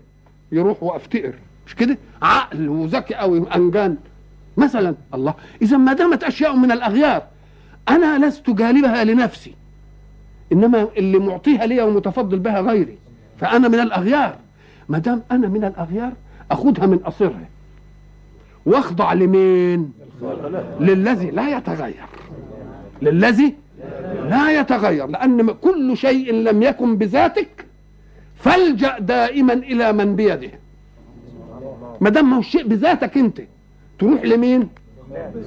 يروح 0.51 0.83
وافتقر 0.83 1.33
مش 1.67 1.75
كده؟ 1.75 1.97
عقل 2.21 2.69
وذكي 2.69 3.15
قوي 3.15 3.43
انجان 3.55 3.97
مثلا 4.57 4.95
الله 5.13 5.33
إذا 5.61 5.77
ما 5.77 5.93
دامت 5.93 6.23
أشياء 6.23 6.55
من 6.55 6.71
الأغيار 6.71 7.23
أنا 7.89 8.27
لست 8.27 8.49
جالبها 8.49 9.03
لنفسي 9.03 9.53
إنما 10.53 10.87
اللي 10.97 11.19
معطيها 11.19 11.65
لي 11.65 11.81
ومتفضل 11.81 12.39
بها 12.39 12.61
غيري 12.61 12.97
فأنا 13.39 13.67
من 13.67 13.79
الأغيار. 13.79 14.35
ما 14.89 14.97
دام 14.97 15.21
أنا 15.31 15.47
من 15.47 15.63
الأغيار 15.63 16.13
أخذها 16.51 16.85
من 16.85 16.97
قصرها 16.97 17.49
وأخضع 18.65 19.13
لمين؟ 19.13 19.93
للذي 20.79 21.31
لا 21.31 21.57
يتغير. 21.57 22.05
للذي 23.01 23.55
لا 24.29 24.59
يتغير 24.59 25.07
لأن 25.07 25.51
كل 25.51 25.97
شيء 25.97 26.33
لم 26.33 26.63
يكن 26.63 26.97
بذاتك 26.97 27.65
فالجأ 28.35 28.99
دائما 28.99 29.53
إلى 29.53 29.93
من 29.93 30.15
بيده. 30.15 30.51
ما 32.01 32.09
دام 32.09 32.33
هو 32.33 32.39
الشيء 32.39 32.67
بذاتك 32.67 33.17
أنت 33.17 33.41
تروح 33.99 34.23
لمين؟ 34.25 34.69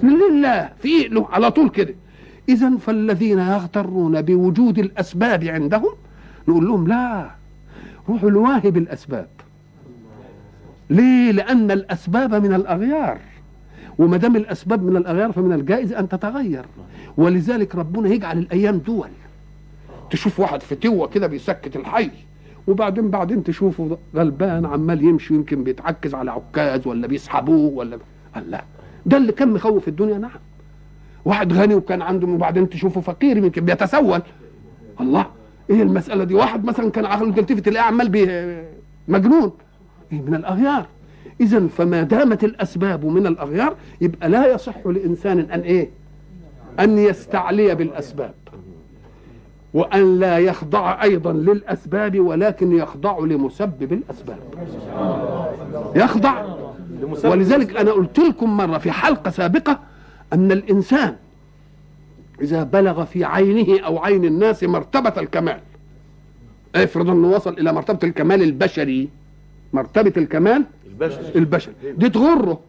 لله. 0.03 0.71
في 0.83 1.09
له 1.09 1.29
على 1.31 1.51
طول 1.51 1.69
كده. 1.69 1.95
اذا 2.49 2.77
فالذين 2.77 3.39
يغترون 3.39 4.23
بوجود 4.23 4.79
الأسباب 4.79 5.45
عندهم 5.45 5.91
نقول 6.49 6.67
لهم 6.67 6.87
لا 6.89 7.31
روحوا 8.09 8.31
لواهب 8.31 8.77
الأسباب. 8.77 9.29
ليه؟ 10.91 11.33
لأن 11.33 11.71
الأسباب 11.71 12.35
من 12.35 12.55
الأغيار. 12.55 13.19
وما 13.99 14.17
دام 14.17 14.37
الأسباب 14.37 14.83
من 14.83 14.97
الأغيار 14.97 15.33
فمن 15.33 15.53
الجائز 15.53 15.93
أن 15.93 16.09
تتغير. 16.09 16.65
ولذلك 17.17 17.75
ربنا 17.75 18.09
يجعل 18.09 18.39
الأيام 18.39 18.79
دول. 18.79 19.09
تشوف 20.11 20.41
واحد 20.41 20.63
فتوه 20.63 21.09
كده 21.09 21.27
بيسكت 21.27 21.77
الحي 21.77 22.11
وبعدين 22.67 23.11
بعدين 23.11 23.45
تشوفه 23.45 23.99
غلبان 24.15 24.67
عمال 24.67 25.05
يمشي 25.05 25.35
يمكن 25.35 25.65
بيتعكز 25.65 26.15
على 26.15 26.31
عكاز 26.31 26.87
ولا 26.87 27.07
بيسحبوه 27.07 27.73
ولا 27.73 27.99
الله 28.37 28.61
ده 29.07 29.17
اللي 29.17 29.33
كان 29.33 29.49
مخوف 29.53 29.89
الدنيا 29.89 30.19
نعم. 30.19 30.31
واحد 31.25 31.53
غني 31.53 31.75
وكان 31.75 32.03
عنده 32.03 32.27
وبعدين 32.27 32.69
تشوفه 32.69 33.01
فقير 33.01 33.37
يمكن 33.37 33.65
بيتسول. 33.65 34.23
الله. 35.01 35.27
إيه 35.71 35.83
المسألة 35.83 36.25
دي؟ 36.25 36.35
واحد 36.35 36.65
مثلا 36.65 36.91
كان 36.91 37.07
عقله 37.07 37.33
تلتفت 37.33 37.59
تلاقيه 37.59 37.87
عمال 37.87 38.11
مجنون. 39.09 39.53
إيه 40.13 40.21
من 40.21 40.35
الأغيار. 40.35 40.87
اذا 41.41 41.67
فما 41.79 42.03
دامت 42.03 42.45
الأسباب 42.45 43.05
من 43.05 43.27
الأغيار 43.27 43.75
يبقى 44.01 44.29
لا 44.29 44.55
يصح 44.55 44.87
لإنسان 44.87 45.39
أن 45.41 45.61
إيه؟ 45.61 45.89
أن 46.81 46.99
يستعلي 46.99 47.75
بالأسباب. 47.75 48.35
وأن 49.75 50.19
لا 50.19 50.39
يخضع 50.39 51.03
أيضا 51.03 51.33
للأسباب 51.33 52.21
ولكن 52.21 52.77
يخضع 52.77 53.19
لمسبب 53.19 53.93
الأسباب. 53.93 54.39
يخضع. 55.97 56.66
ولذلك 57.25 57.77
أنا 57.77 57.93
قلت 57.93 58.19
لكم 58.19 58.57
مرة 58.57 58.79
في 58.79 58.91
حلقة 58.91 59.31
سابقة 59.31 59.79
أن 60.33 60.53
الإنسان 60.53 61.17
إذا 62.41 62.63
بلغ 62.63 63.05
في 63.05 63.25
عينه 63.25 63.81
أو 63.81 63.99
عين 63.99 64.25
الناس 64.25 64.65
مرتبة 64.65 65.13
الكمال 65.17 65.59
افرض 66.75 67.11
أنه 67.11 67.29
وصل 67.29 67.53
إلى 67.59 67.73
مرتبة 67.73 67.99
الكمال 68.09 68.43
البشري. 68.43 69.09
مرتبة 69.73 70.13
الكمال 70.17 70.65
البشر 70.87 71.21
البشري. 71.37 71.75
دي 71.99 72.09
تغره. 72.09 72.61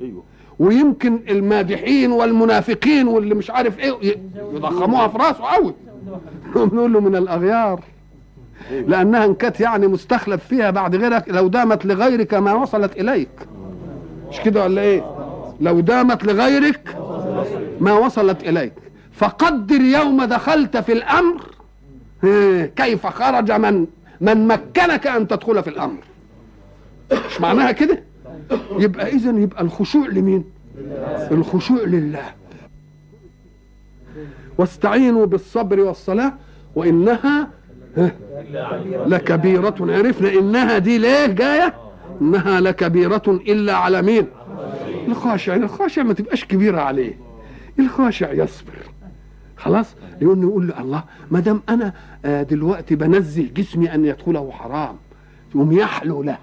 أيوه. 0.00 0.22
ويمكن 0.58 1.20
المادحين 1.28 2.12
والمنافقين 2.12 3.08
واللي 3.08 3.34
مش 3.34 3.50
عارف 3.50 3.78
إيه 3.78 4.16
يضخموها 4.54 5.08
في 5.08 5.18
راسه 5.18 5.44
قوي. 5.44 5.74
نقول 6.56 6.92
له 6.92 7.00
من 7.00 7.16
الأغيار. 7.16 7.80
لأنها 8.70 9.24
إن 9.24 9.34
كانت 9.34 9.60
يعني 9.60 9.86
مستخلف 9.86 10.44
فيها 10.44 10.70
بعد 10.70 10.96
غيرك 10.96 11.24
لو 11.28 11.48
دامت 11.48 11.86
لغيرك 11.86 12.34
ما 12.34 12.54
وصلت 12.54 13.00
إليك. 13.00 13.28
مش 14.30 14.40
كده 14.40 14.62
ولا 14.64 14.82
إيه؟ 14.82 15.04
لو 15.60 15.80
دامت 15.80 16.24
لغيرك 16.24 16.96
ما 17.80 17.92
وصلت 17.92 18.42
إليك. 18.48 18.72
فقدر 19.12 19.80
يوم 19.80 20.24
دخلت 20.24 20.76
في 20.76 20.92
الأمر. 20.92 21.42
كيف 22.76 23.06
خرج 23.06 23.52
من 23.52 23.86
من 24.20 24.46
مكنك 24.48 25.06
أن 25.06 25.28
تدخل 25.28 25.62
في 25.62 25.70
الأمر. 25.70 25.98
مش 27.12 27.40
معناها 27.40 27.72
كده؟ 27.72 28.02
يبقى 28.78 29.08
اذا 29.08 29.30
يبقى 29.30 29.62
الخشوع 29.62 30.06
لمين؟ 30.06 30.44
الخشوع 31.30 31.80
لله. 31.82 32.24
واستعينوا 34.58 35.26
بالصبر 35.26 35.80
والصلاة 35.80 36.32
وإنها 36.74 37.48
ها، 37.96 38.12
لكبيرة 39.06 39.74
عرفنا 39.80 40.32
إنها 40.32 40.78
دي 40.78 40.98
ليه 40.98 41.26
جاية؟ 41.26 41.74
إنها 42.20 42.60
لكبيرة 42.60 43.22
إلا 43.28 43.74
على 43.76 44.02
مين؟ 44.02 44.26
الخاشع. 45.08 45.54
الخاشع 45.54 46.02
ما 46.02 46.14
تبقاش 46.14 46.44
كبيرة 46.44 46.80
عليه. 46.80 47.18
الخاشع 47.78 48.32
يصبر. 48.32 48.72
خلاص؟ 49.56 49.86
يقول 50.20 50.42
يقول 50.42 50.68
له 50.68 50.80
الله 50.80 51.04
ما 51.30 51.40
دام 51.40 51.62
أنا 51.68 51.92
آه، 52.24 52.42
دلوقتي 52.42 52.94
بنزه 52.96 53.42
جسمي 53.56 53.94
أن 53.94 54.04
يدخله 54.04 54.50
حرام 54.52 54.96
يقوم 55.54 55.72
يحلو 55.72 56.22
له. 56.22 56.38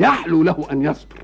يحلو 0.00 0.42
له 0.42 0.66
أن 0.72 0.82
يصبر. 0.82 1.16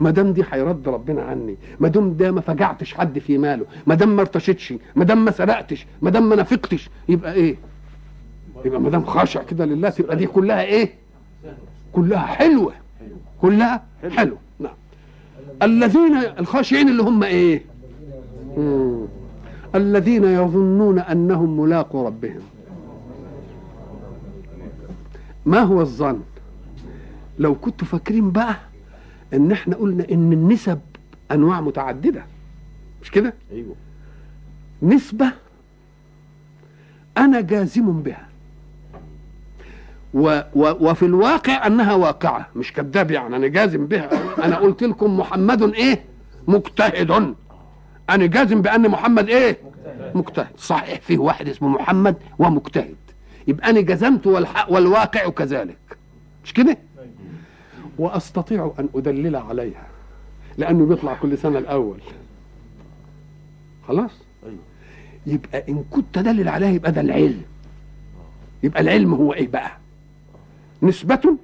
ما 0.00 0.10
دام 0.10 0.32
دي 0.32 0.44
هيرد 0.52 0.88
ربنا 0.88 1.22
عني 1.22 1.56
ما 1.80 1.88
دام 1.88 2.16
ده 2.16 2.30
ما 2.30 2.40
فجعتش 2.40 2.94
حد 2.94 3.18
في 3.18 3.38
ماله 3.38 3.64
ما 3.86 3.94
دام 3.94 4.16
ما 4.16 4.20
ارتشتش 4.22 4.74
ما 4.96 5.04
دام 5.04 5.24
ما 5.24 5.30
سرقتش 5.30 5.86
ما 6.02 6.10
دام 6.10 6.28
ما 6.28 6.36
نافقتش 6.36 6.90
يبقى 7.08 7.32
إيه؟ 7.34 7.56
يبقى 8.64 8.80
ما 8.80 8.90
دام 8.90 9.04
خاشع 9.04 9.42
كده 9.42 9.64
لله 9.64 9.90
تبقى 9.90 10.16
دي 10.16 10.26
كلها 10.26 10.62
إيه؟ 10.62 10.94
كلها 11.92 12.18
حلوة. 12.18 12.72
كلها 13.42 13.82
حلوة 14.10 14.38
نعم. 14.60 14.74
الذين 15.62 16.16
الخاشعين 16.38 16.88
اللي 16.88 17.02
هم 17.02 17.22
إيه؟ 17.22 17.62
مم. 18.56 19.04
الذين 19.74 20.24
يظنون 20.24 20.98
أنهم 20.98 21.60
ملاقوا 21.60 22.06
ربهم. 22.06 22.40
ما 25.46 25.60
هو 25.60 25.80
الظن؟ 25.80 26.20
لو 27.38 27.54
كنتوا 27.54 27.86
فاكرين 27.86 28.30
بقى 28.30 28.56
إن 29.34 29.52
إحنا 29.52 29.76
قلنا 29.76 30.06
إن 30.12 30.32
النسب 30.32 30.80
أنواع 31.32 31.60
متعددة. 31.60 32.24
مش 33.02 33.10
كده؟ 33.10 33.34
أيوه. 33.52 33.74
نسبة 34.82 35.32
أنا 37.18 37.40
جازم 37.40 38.02
بها. 38.02 38.26
و 40.14 40.40
و 40.54 40.90
وفي 40.90 41.04
الواقع 41.06 41.66
أنها 41.66 41.94
واقعة 41.94 42.48
مش 42.56 42.72
كذاب 42.72 43.10
يعني 43.10 43.36
أنا 43.36 43.46
جازم 43.46 43.86
بها. 43.86 44.10
أنا 44.44 44.56
قلت 44.56 44.82
لكم 44.82 45.18
محمد 45.18 45.62
إيه؟ 45.74 46.04
مجتهد. 46.48 47.34
أنا 48.10 48.26
جازم 48.26 48.62
بأن 48.62 48.88
محمد 48.88 49.28
إيه؟ 49.28 49.58
مجتهد. 50.14 50.46
صحيح 50.58 51.00
فيه 51.00 51.18
واحد 51.18 51.48
اسمه 51.48 51.68
محمد 51.68 52.16
ومجتهد. 52.38 52.96
يبقى 53.48 53.70
أنا 53.70 53.80
جزمت 53.80 54.26
والحق 54.26 54.72
والواقع 54.72 55.28
كذلك. 55.28 55.78
مش 56.44 56.52
كده؟ 56.52 56.78
وأستطيع 57.98 58.72
أن 58.78 58.88
أدلل 58.94 59.36
عليها 59.36 59.86
لأنه 60.58 60.86
بيطلع 60.86 61.14
كل 61.14 61.38
سنة 61.38 61.58
الأول. 61.58 61.98
خلاص؟ 63.88 64.10
أيوه. 64.46 64.58
يبقى 65.26 65.64
إن 65.68 65.84
كنت 65.90 66.18
ادلل 66.18 66.48
عليها 66.48 66.70
يبقى 66.70 66.92
ده 66.92 67.00
العلم. 67.00 67.42
يبقى 68.62 68.80
العلم 68.80 69.14
هو 69.14 69.32
إيه 69.32 69.48
بقى؟ 69.48 69.81
نسبة 70.82 71.36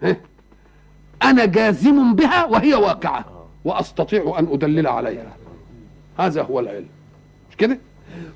أنا 1.23 1.45
جازم 1.45 2.15
بها 2.15 2.45
وهي 2.45 2.75
واقعة 2.75 3.25
وأستطيع 3.65 4.39
أن 4.39 4.47
أدلل 4.53 4.87
عليها. 4.87 5.37
هذا 6.19 6.43
هو 6.43 6.61
العلم. 6.61 6.87
مش 7.51 7.57
كده؟ 7.57 7.79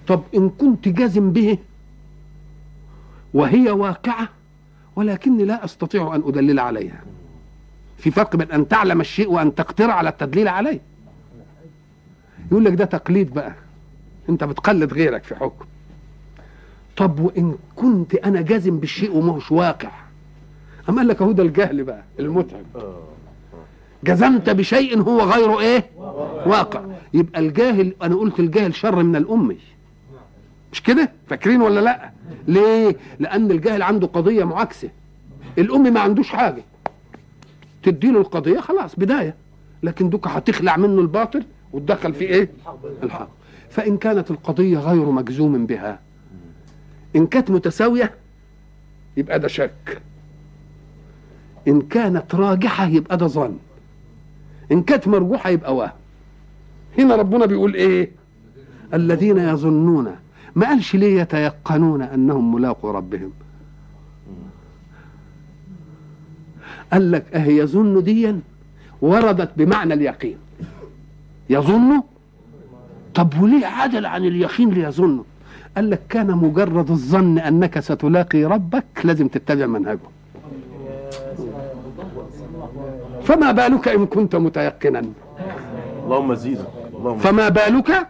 طب 0.09 0.23
إن 0.35 0.49
كنت 0.51 0.89
جازم 0.89 1.33
به 1.33 1.59
وهي 3.35 3.71
واقعة 3.71 4.29
ولكني 4.97 5.45
لا 5.45 5.65
أستطيع 5.65 6.15
أن 6.15 6.23
أدلل 6.27 6.59
عليها. 6.61 7.01
في 7.99 8.11
فرق 8.11 8.37
بين 8.37 8.53
أن 8.53 8.69
تعلم 8.69 9.01
الشيء 9.01 9.31
وأن 9.31 9.55
تقدر 9.55 9.91
على 9.91 10.09
التدليل 10.09 10.49
عليه. 10.49 10.81
يقول 12.51 12.65
لك 12.65 12.73
ده 12.73 12.85
تقليد 12.85 13.35
بقى. 13.35 13.55
أنت 14.29 14.45
بتقلد 14.45 14.93
غيرك 14.93 15.25
في 15.25 15.35
حكم. 15.35 15.65
طب 16.97 17.21
وإن 17.21 17.55
كنت 17.77 18.15
أنا 18.15 18.41
جازم 18.41 18.79
بالشيء 18.79 19.17
وما 19.17 19.33
هوش 19.33 19.53
واقع 19.53 19.91
أم 20.89 20.99
قال 20.99 21.09
لك 21.09 21.23
اهو 21.23 21.33
ده 21.33 21.43
الجهل 21.43 21.85
بقى 21.85 22.03
المتعب. 22.19 22.65
جزمت 24.05 24.51
بشيء 24.51 25.01
هو 25.03 25.21
غير 25.21 25.61
إيه؟ 25.61 25.85
واقع. 26.47 26.85
يبقى 27.15 27.41
الجاهل 27.41 27.95
أنا 28.03 28.15
قلت 28.17 28.41
الجاهل 28.41 28.75
شر 28.75 29.03
من 29.03 29.17
الامي 29.17 29.59
مش 30.73 30.83
كده؟ 30.83 31.13
فاكرين 31.29 31.63
ولا 31.63 31.81
لأ؟ 31.81 32.11
ليه؟ 32.49 32.97
لأن 33.21 33.51
الجاهل 33.51 33.83
عنده 33.83 34.07
قضية 34.07 34.45
معاكسة. 34.45 34.89
الامي 35.59 35.91
ما 35.91 36.01
عندوش 36.01 36.29
حاجة. 36.29 36.63
تديله 37.83 38.21
القضية 38.21 38.61
خلاص 38.61 38.97
بداية. 38.97 39.35
لكن 39.83 40.11
دوك 40.11 40.29
هتخلع 40.29 40.77
منه 40.77 41.01
الباطل 41.01 41.43
وتدخل 41.73 42.15
فيه 42.15 42.27
إيه؟ 42.27 42.49
الحق. 43.03 43.29
فإن 43.71 43.97
كانت 43.97 44.31
القضية 44.31 44.79
غير 44.79 45.05
مجزوم 45.11 45.67
بها 45.67 45.99
إن 47.17 47.27
كانت 47.27 47.51
متساوية 47.51 48.11
يبقى 49.17 49.39
ده 49.41 49.49
شك. 49.49 50.03
إن 51.69 51.81
كانت 51.83 52.35
راجحة 52.35 52.87
يبقى 52.87 53.17
ده 53.17 53.27
ظن. 53.27 53.57
إن 54.73 54.83
كانت 54.83 55.09
مرجوحة 55.09 55.51
يبقى 55.51 55.77
وهم. 55.77 55.91
هنا 56.99 57.17
ربنا 57.17 57.47
بيقول 57.47 57.75
إيه؟ 57.75 58.11
الذين 58.95 59.39
يظنون 59.39 60.17
ما 60.57 60.67
قالش 60.67 60.97
ليه 60.97 61.21
يتيقنون 61.21 62.03
أنهم 62.03 62.55
ملاقوا 62.55 62.93
ربهم؟ 62.93 63.31
قال 66.93 67.11
لك 67.13 67.25
اهي 67.35 67.57
يظن 67.57 68.03
ديا؟ 68.03 68.41
وردت 69.03 69.51
بمعنى 69.57 69.95
اليقين. 69.95 70.37
يظن؟ 71.51 72.03
طب 73.15 73.43
وليه 73.43 73.67
عدل 73.67 74.07
عن 74.07 74.25
اليقين 74.25 74.71
ليظنه 74.71 75.25
قال 75.77 75.91
لك 75.91 76.01
كان 76.09 76.31
مجرد 76.31 76.91
الظن 76.91 77.39
أنك 77.39 77.81
ستلاقي 77.81 78.45
ربك 78.45 78.85
لازم 79.05 79.29
تتبع 79.29 79.67
منهجه. 79.67 79.99
فما 83.25 83.53
بالك 83.53 83.89
إن 83.89 84.07
كنت 84.07 84.37
متيقنا؟ 84.37 85.03
اللهم 86.05 86.35
زيدا 86.35 86.65
اللهم 86.97 87.19
فما 87.19 87.49
بالك 87.49 88.07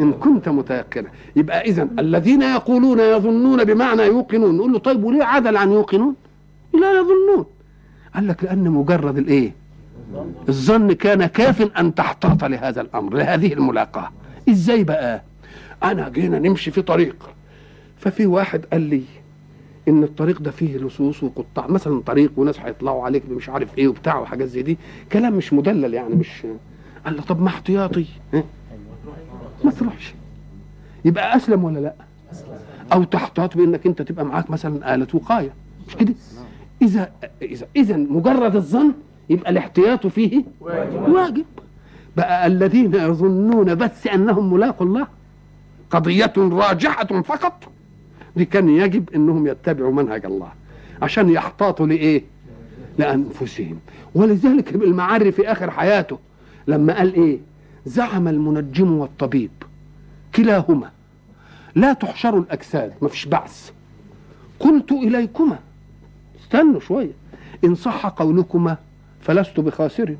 إن 0.00 0.12
كنت 0.12 0.48
متيقنا؟ 0.48 1.08
يبقى 1.36 1.60
اذا 1.60 1.88
الذين 1.98 2.42
يقولون 2.42 3.00
يظنون 3.00 3.64
بمعنى 3.64 4.02
يوقنون 4.02 4.56
نقول 4.56 4.72
له 4.72 4.78
طيب 4.78 5.04
وليه 5.04 5.24
عدل 5.24 5.56
عن 5.56 5.72
يوقنون؟ 5.72 6.14
لا 6.74 6.90
يظنون. 6.92 7.46
قال 8.14 8.28
لك 8.28 8.44
لأن 8.44 8.70
مجرد 8.70 9.18
الإيه؟ 9.18 9.52
الظن 10.48 10.92
كان 10.92 11.26
كاف 11.26 11.70
أن 11.78 11.94
تحتاط 11.94 12.44
لهذا 12.44 12.80
الأمر 12.80 13.14
لهذه 13.14 13.52
الملاقاة. 13.52 14.10
إزاي 14.48 14.84
بقى؟ 14.84 15.22
أنا 15.84 16.08
جينا 16.08 16.38
نمشي 16.38 16.70
في 16.70 16.82
طريق. 16.82 17.16
ففي 17.98 18.26
واحد 18.26 18.64
قال 18.72 18.80
لي 18.80 19.02
إن 19.88 20.02
الطريق 20.02 20.40
ده 20.42 20.50
فيه 20.50 20.76
لصوص 20.76 21.22
وقطاع 21.22 21.66
مثلا 21.66 22.00
طريق 22.06 22.32
وناس 22.36 22.60
هيطلعوا 22.60 23.04
عليك 23.04 23.22
مش 23.30 23.48
عارف 23.48 23.78
إيه 23.78 23.88
وبتاع 23.88 24.18
وحاجات 24.18 24.48
زي 24.48 24.62
دي 24.62 24.78
كلام 25.12 25.32
مش 25.32 25.52
مدلل 25.52 25.94
يعني 25.94 26.14
مش 26.14 26.42
قال 27.04 27.16
له 27.16 27.22
طب 27.22 27.42
ما 27.42 27.48
احتياطي؟ 27.48 28.06
ما 29.64 29.70
تروحش. 29.70 30.14
يبقى 31.04 31.36
أسلم 31.36 31.64
ولا 31.64 31.78
لأ؟ 31.78 31.94
أو 32.92 33.04
تحتاط 33.04 33.56
بإنك 33.56 33.86
أنت 33.86 34.02
تبقى 34.02 34.24
معاك 34.24 34.50
مثلا 34.50 34.94
آلة 34.94 35.06
وقاية. 35.14 35.50
مش 35.88 35.96
كده؟ 35.96 36.14
إذا 36.82 37.10
إذا 37.42 37.66
إذا 37.76 37.96
مجرد 37.96 38.56
الظن 38.56 38.92
يبقى 39.30 39.50
الاحتياط 39.50 40.06
فيه 40.06 40.44
واجب. 40.90 41.44
بقى 42.16 42.46
الذين 42.46 42.94
يظنون 42.94 43.74
بس 43.74 44.06
أنهم 44.06 44.52
ملاقوا 44.54 44.86
الله 44.86 45.06
قضية 45.90 46.32
راجحة 46.36 47.22
فقط. 47.22 47.68
دي 48.36 48.44
كان 48.44 48.68
يجب 48.68 49.10
إنهم 49.14 49.46
يتبعوا 49.46 49.92
منهج 49.92 50.24
الله 50.24 50.48
عشان 51.02 51.30
يحتاطوا 51.30 51.86
لإيه؟ 51.86 52.22
لأنفسهم. 52.98 53.78
ولذلك 54.14 54.74
المعري 54.74 55.32
في 55.32 55.52
آخر 55.52 55.70
حياته 55.70 56.18
لما 56.66 56.96
قال 56.96 57.14
إيه؟ 57.14 57.38
زعم 57.86 58.28
المنجم 58.28 58.92
والطبيب 58.92 59.50
كلاهما. 60.34 60.90
لا 61.74 61.92
تحشر 61.92 62.38
الأجساد 62.38 62.92
ما 63.02 63.08
فيش 63.08 63.26
بعث. 63.26 63.70
قلت 64.60 64.92
إليكما. 64.92 65.58
استنوا 66.42 66.80
شوية. 66.80 67.10
إن 67.64 67.74
صح 67.74 68.06
قولكما 68.06 68.76
فلست 69.20 69.60
بخاسر 69.60 70.14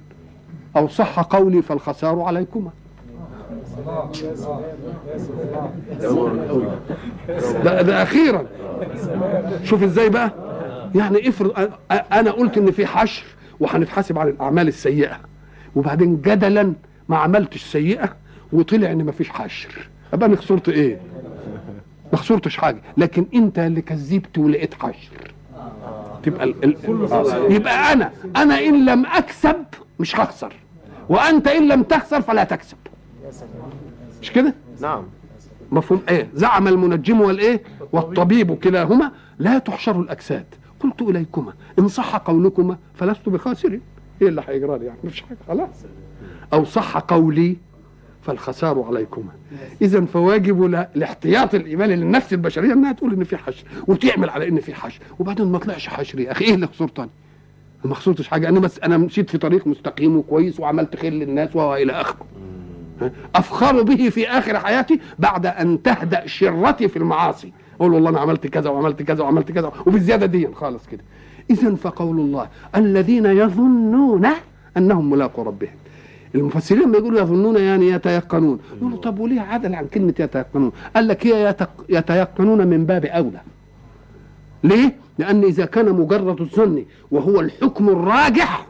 أو 0.76 0.88
صح 0.88 1.20
قولي 1.20 1.62
فالخسار 1.62 2.20
عليكما. 2.20 2.70
ده, 7.64 7.82
ده 7.82 8.02
أخيرا. 8.02 8.46
شوف 9.64 9.82
إزاي 9.82 10.08
بقى؟ 10.08 10.30
يعني 10.94 11.28
افرض 11.28 11.70
أنا 12.12 12.30
قلت 12.30 12.58
إن 12.58 12.70
في 12.70 12.86
حشر 12.86 13.24
وهنتحاسب 13.60 14.18
على 14.18 14.30
الأعمال 14.30 14.68
السيئة 14.68 15.16
وبعدين 15.76 16.20
جدلا 16.20 16.72
ما 17.08 17.16
عملتش 17.16 17.62
سيئة 17.64 18.16
وطلع 18.52 18.90
إن 18.92 19.04
ما 19.04 19.12
فيش 19.12 19.28
حشر. 19.30 19.88
أبقى 20.12 20.28
أنا 20.28 20.36
خسرت 20.36 20.68
إيه؟ 20.68 20.98
ما 22.12 22.18
خسرتش 22.18 22.56
حاجة. 22.56 22.78
لكن 22.96 23.26
أنت 23.34 23.58
اللي 23.58 23.82
كذبت 23.82 24.38
ولقيت 24.38 24.74
حشر. 24.74 25.32
تبقى 26.22 26.44
ال... 26.44 26.54
ال... 26.64 27.12
آه. 27.12 27.52
يبقى 27.52 27.92
أنا 27.92 28.10
أنا 28.36 28.58
إن 28.58 28.84
لم 28.84 29.06
أكسب 29.06 29.56
مش 30.00 30.16
هخسر. 30.20 30.52
وأنت 31.08 31.48
إن 31.48 31.68
لم 31.68 31.82
تخسر 31.82 32.22
فلا 32.22 32.44
تكسب. 32.44 32.76
مش 34.22 34.32
كده؟ 34.32 34.54
نعم. 34.80 35.02
مفهوم. 35.72 36.02
إيه؟ 36.08 36.28
زعم 36.34 36.68
المنجم 36.68 37.20
والإيه؟ 37.20 37.62
والطبيب 37.92 38.54
كلاهما 38.54 39.12
لا 39.38 39.58
تحشر 39.58 40.00
الأجساد. 40.00 40.46
قلت 40.80 41.02
إليكما 41.02 41.52
إن 41.78 41.88
صح 41.88 42.16
قولكما 42.16 42.76
فلست 42.94 43.28
بخاسر. 43.28 43.80
إيه 44.22 44.28
اللي 44.28 44.42
هيجرى 44.48 44.78
لي 44.78 44.84
يعني 44.84 44.98
مفيش 45.04 45.20
حاجة 45.22 45.38
خلاص. 45.48 45.68
أو 46.52 46.64
صح 46.64 46.96
قولي 46.98 47.56
فالخسار 48.22 48.82
عليكما. 48.82 49.30
إذا 49.82 50.04
فواجب 50.04 50.62
لا- 50.62 50.88
الاحتياط 50.96 51.54
الايماني 51.54 51.96
للنفس 51.96 52.32
البشرية 52.32 52.72
إنها 52.72 52.92
تقول 52.92 53.12
إن 53.12 53.24
في 53.24 53.36
حشر 53.36 53.64
وتعمل 53.86 54.30
على 54.30 54.48
إن 54.48 54.60
في 54.60 54.74
حشر. 54.74 55.00
وبعدين 55.18 55.46
ما 55.52 55.58
طلعش 55.58 55.88
حشر 55.88 56.20
يا 56.20 56.32
أخي. 56.32 56.44
إيه 56.44 56.54
اللي 56.54 56.66
خسرتني؟ 56.66 57.08
ما 57.84 57.94
خسرتش 57.94 58.28
حاجة. 58.28 58.48
أنا 58.48 58.60
بس 58.60 58.78
أنا 58.78 58.96
مشيت 58.96 59.30
في 59.30 59.38
طريق 59.38 59.66
مستقيم 59.66 60.16
وكويس 60.16 60.60
وعملت 60.60 60.96
خير 60.96 61.12
للناس 61.12 61.56
وإلى 61.56 61.92
آخره. 61.92 62.26
أفخر 63.34 63.82
به 63.82 64.08
في 64.08 64.28
آخر 64.28 64.58
حياتي 64.58 65.00
بعد 65.18 65.46
أن 65.46 65.82
تهدأ 65.82 66.26
شرتي 66.26 66.88
في 66.88 66.96
المعاصي. 66.96 67.52
أقول 67.80 67.92
والله 67.92 68.10
أنا 68.10 68.20
عملت 68.20 68.46
كذا 68.46 68.70
وعملت 68.70 69.02
كذا 69.02 69.22
وعملت 69.22 69.52
كذا. 69.52 69.72
وبالزيادة 69.86 70.26
دي 70.26 70.48
خالص 70.54 70.86
كده. 70.86 71.02
اذا 71.50 71.74
فقول 71.74 72.20
الله 72.20 72.48
الذين 72.76 73.26
يظنون 73.26 74.26
أنهم 74.76 75.10
ملاقوا 75.10 75.44
ربهم. 75.44 75.74
المفسرين 76.34 76.82
لما 76.82 76.98
يقولوا 76.98 77.20
يظنون 77.20 77.56
يعني 77.56 77.88
يتيقنون. 77.88 78.58
يقولوا 78.76 78.98
طب 78.98 79.18
وليه 79.18 79.40
عدل 79.40 79.74
عن 79.74 79.86
كلمة 79.86 80.14
يتيقنون؟ 80.18 80.72
قال 80.96 81.08
لك 81.08 81.26
هي 81.26 81.56
يتيقنون 81.88 82.66
من 82.66 82.86
باب 82.86 83.04
أولى. 83.04 83.40
ليه؟ 84.64 84.94
لأن 85.18 85.44
إذا 85.44 85.64
كان 85.64 85.92
مجرد 85.92 86.40
الظن 86.40 86.84
وهو 87.10 87.40
الحكم 87.40 87.88
الراجح 87.88 88.66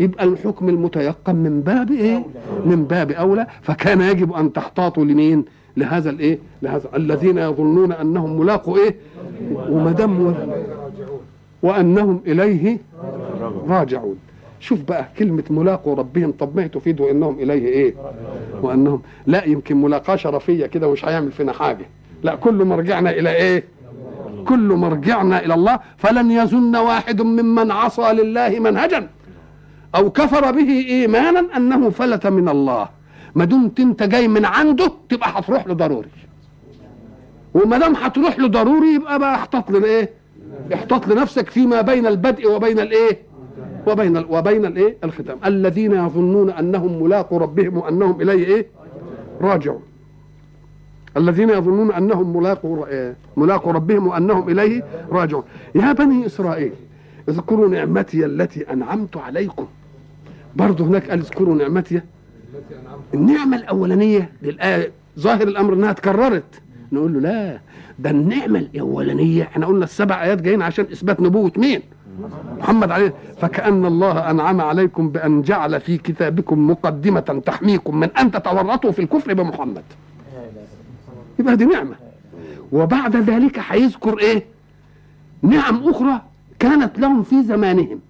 يبقى 0.00 0.24
الحكم 0.24 0.68
المتيقن 0.68 1.36
من 1.36 1.60
باب 1.60 1.90
إيه؟ 1.90 2.24
من 2.64 2.84
باب 2.84 3.10
أولى. 3.10 3.46
فكان 3.62 4.00
يجب 4.00 4.32
أن 4.32 4.52
تحتاطوا 4.52 5.04
لمين؟ 5.04 5.44
لهذا 5.76 6.10
الإيه؟ 6.10 6.38
لهذا 6.62 6.88
الذين 6.96 7.38
يظنون 7.38 7.92
أنهم 7.92 8.40
ملاقوا 8.40 8.76
إيه؟ 8.78 8.94
وما 9.54 9.92
دام 9.92 10.34
وأنهم 11.62 12.20
إليه 12.26 12.78
راجعون. 13.68 14.16
شوف 14.60 14.80
بقى 14.88 15.08
كلمة 15.18 15.44
ملاقوا 15.50 15.94
ربهم. 15.94 16.32
طب 16.32 16.56
ما 16.56 16.66
تفيد 16.66 17.00
إنهم 17.00 17.38
إليه 17.38 17.66
إيه؟ 17.66 17.94
وانهم 18.62 19.02
لا 19.26 19.44
يمكن 19.44 19.76
ملاقاة 19.82 20.16
شرفية 20.16 20.66
كده 20.66 20.88
ومش 20.88 21.04
هيعمل 21.04 21.32
فينا 21.32 21.52
حاجة. 21.52 21.86
لا 22.22 22.34
كل 22.34 22.64
مرجعنا 22.64 23.10
إلى 23.10 23.36
إيه؟ 23.36 23.64
كل 24.48 24.68
مرجعنا 24.72 25.44
إلى 25.44 25.54
الله 25.54 25.80
فلن 25.96 26.30
يظن 26.30 26.76
واحد 26.76 27.22
ممن 27.22 27.70
عصى 27.70 28.12
لله 28.12 28.58
منهجا. 28.60 29.08
أو 29.94 30.10
كفر 30.10 30.50
به 30.50 30.70
إيمانا 30.88 31.56
أنه 31.56 31.90
فلت 31.90 32.26
من 32.26 32.48
الله. 32.48 32.88
ما 33.34 33.44
دمت 33.44 33.80
أنت 33.80 34.02
جاي 34.02 34.28
من 34.28 34.44
عنده 34.44 34.92
تبقى 35.08 35.30
هتروح 35.38 35.66
له 35.66 35.74
ضروري. 35.74 36.08
وما 37.54 37.78
دام 37.78 37.94
هتروح 37.96 38.38
له 38.38 38.48
ضروري 38.48 38.94
يبقى 38.94 39.18
بقى 39.18 39.34
احتاط 39.34 39.70
لايه 39.70 40.10
احتاط 40.74 41.08
لنفسك 41.08 41.50
فيما 41.50 41.80
بين 41.80 42.06
البدء 42.06 42.50
وبين 42.54 42.80
الايه 42.80 43.18
وبين 43.86 44.16
ال- 44.16 44.26
وبين 44.30 44.66
الايه 44.66 44.96
الختام. 45.04 45.36
الذين 45.44 45.92
يظنون 45.92 46.50
أنهم 46.50 47.02
ملاقوا 47.02 47.38
ربهم 47.38 47.76
وأنهم 47.78 48.20
إليه 48.20 48.46
إيه؟ 48.46 48.66
راجعون. 49.40 49.82
الذين 51.16 51.50
يظنون 51.50 51.92
أنهم 51.92 52.36
ملاقوا 52.36 52.86
إيه؟ 52.86 53.16
ملاقوا 53.36 53.72
ربهم 53.72 54.06
وأنهم 54.06 54.48
إليه 54.48 54.84
راجعون. 55.12 55.42
يا 55.74 55.92
بني 55.92 56.26
إسرائيل 56.26 56.72
اذكروا 57.28 57.68
نعمتي 57.68 58.24
التي 58.26 58.72
أنعمت 58.72 59.16
عليكم. 59.16 59.66
برضه 60.56 60.84
هناك 60.84 61.10
قال 61.10 61.18
اذكروا 61.18 61.54
نعمتي. 61.54 62.00
النعمة 63.14 63.56
الأولانية 63.56 64.32
للآية 64.42 64.90
ظاهر 65.18 65.48
الأمر 65.48 65.74
إنها 65.74 65.90
اتكررت. 65.90 66.60
نقول 66.92 67.12
له 67.12 67.20
لا 67.20 67.58
ده 67.98 68.10
النعمة 68.10 68.58
الأولانية. 68.58 69.42
إحنا 69.42 69.66
قلنا 69.66 69.84
السبع 69.84 70.22
آيات 70.22 70.42
جايين 70.42 70.62
عشان 70.62 70.84
إثبات 70.92 71.20
نبوة 71.20 71.52
مين؟ 71.56 71.82
محمد 72.58 72.90
عليه. 72.90 73.14
فكأن 73.40 73.86
الله 73.86 74.30
أنعم 74.30 74.60
عليكم 74.60 75.08
بأن 75.08 75.42
جعل 75.42 75.80
في 75.80 75.98
كتابكم 75.98 76.70
مقدمة 76.70 77.42
تحميكم 77.46 78.00
من 78.00 78.10
أن 78.10 78.30
تتورطوا 78.30 78.90
في 78.90 78.98
الكفر 78.98 79.34
بمحمد. 79.34 79.82
يبقى 81.38 81.56
دي 81.56 81.64
نعمة. 81.64 81.94
وبعد 82.72 83.16
ذلك 83.16 83.60
هيذكر 83.68 84.18
إيه؟ 84.18 84.44
نعم 85.42 85.88
أخرى 85.88 86.22
كانت 86.58 86.98
لهم 86.98 87.22
في 87.22 87.42
زمانهم. 87.42 88.00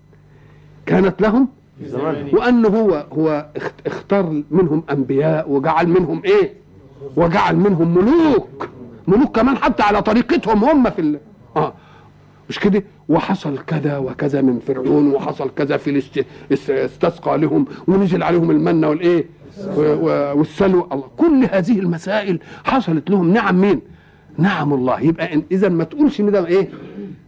كانت 0.86 1.22
لهم 1.22 1.48
وأنه 2.32 2.68
هو 2.68 3.06
هو 3.12 3.46
اخت- 3.56 3.86
اختار 3.86 4.42
منهم 4.50 4.82
أنبياء 4.90 5.50
وجعل 5.50 5.88
منهم 5.88 6.22
إيه؟ 6.24 6.52
وجعل 7.16 7.56
منهم 7.56 7.94
ملوك. 7.94 8.68
ملوك 9.08 9.36
كمان 9.36 9.56
حتى 9.56 9.82
على 9.82 10.02
طريقتهم 10.02 10.64
هم 10.64 10.90
في 10.90 11.00
ال... 11.00 11.18
آه. 11.56 11.72
مش 12.48 12.58
كده؟ 12.58 12.84
وحصل 13.08 13.58
كذا 13.58 13.98
وكذا 13.98 14.40
من 14.40 14.58
فرعون 14.66 15.12
وحصل 15.14 15.50
كذا 15.56 15.76
في 15.76 15.90
الاست... 15.90 16.24
است- 16.52 16.70
استسقى 16.70 17.38
لهم 17.38 17.64
ونزل 17.88 18.22
عليهم 18.22 18.50
المن 18.50 18.84
والإيه. 18.84 19.24
والسلوى 20.36 20.86
الله. 20.92 21.04
كل 21.16 21.48
هذه 21.52 21.78
المسائل 21.78 22.38
حصلت 22.64 23.10
لهم 23.10 23.32
نعم 23.32 23.60
مين؟ 23.60 23.80
نعم 24.38 24.74
الله. 24.74 25.00
يبقى 25.00 25.42
اذا 25.52 25.68
ما 25.68 25.84
تقولش 25.84 26.20
إن 26.20 26.30
ده 26.32 26.46
إيه؟ 26.46 26.68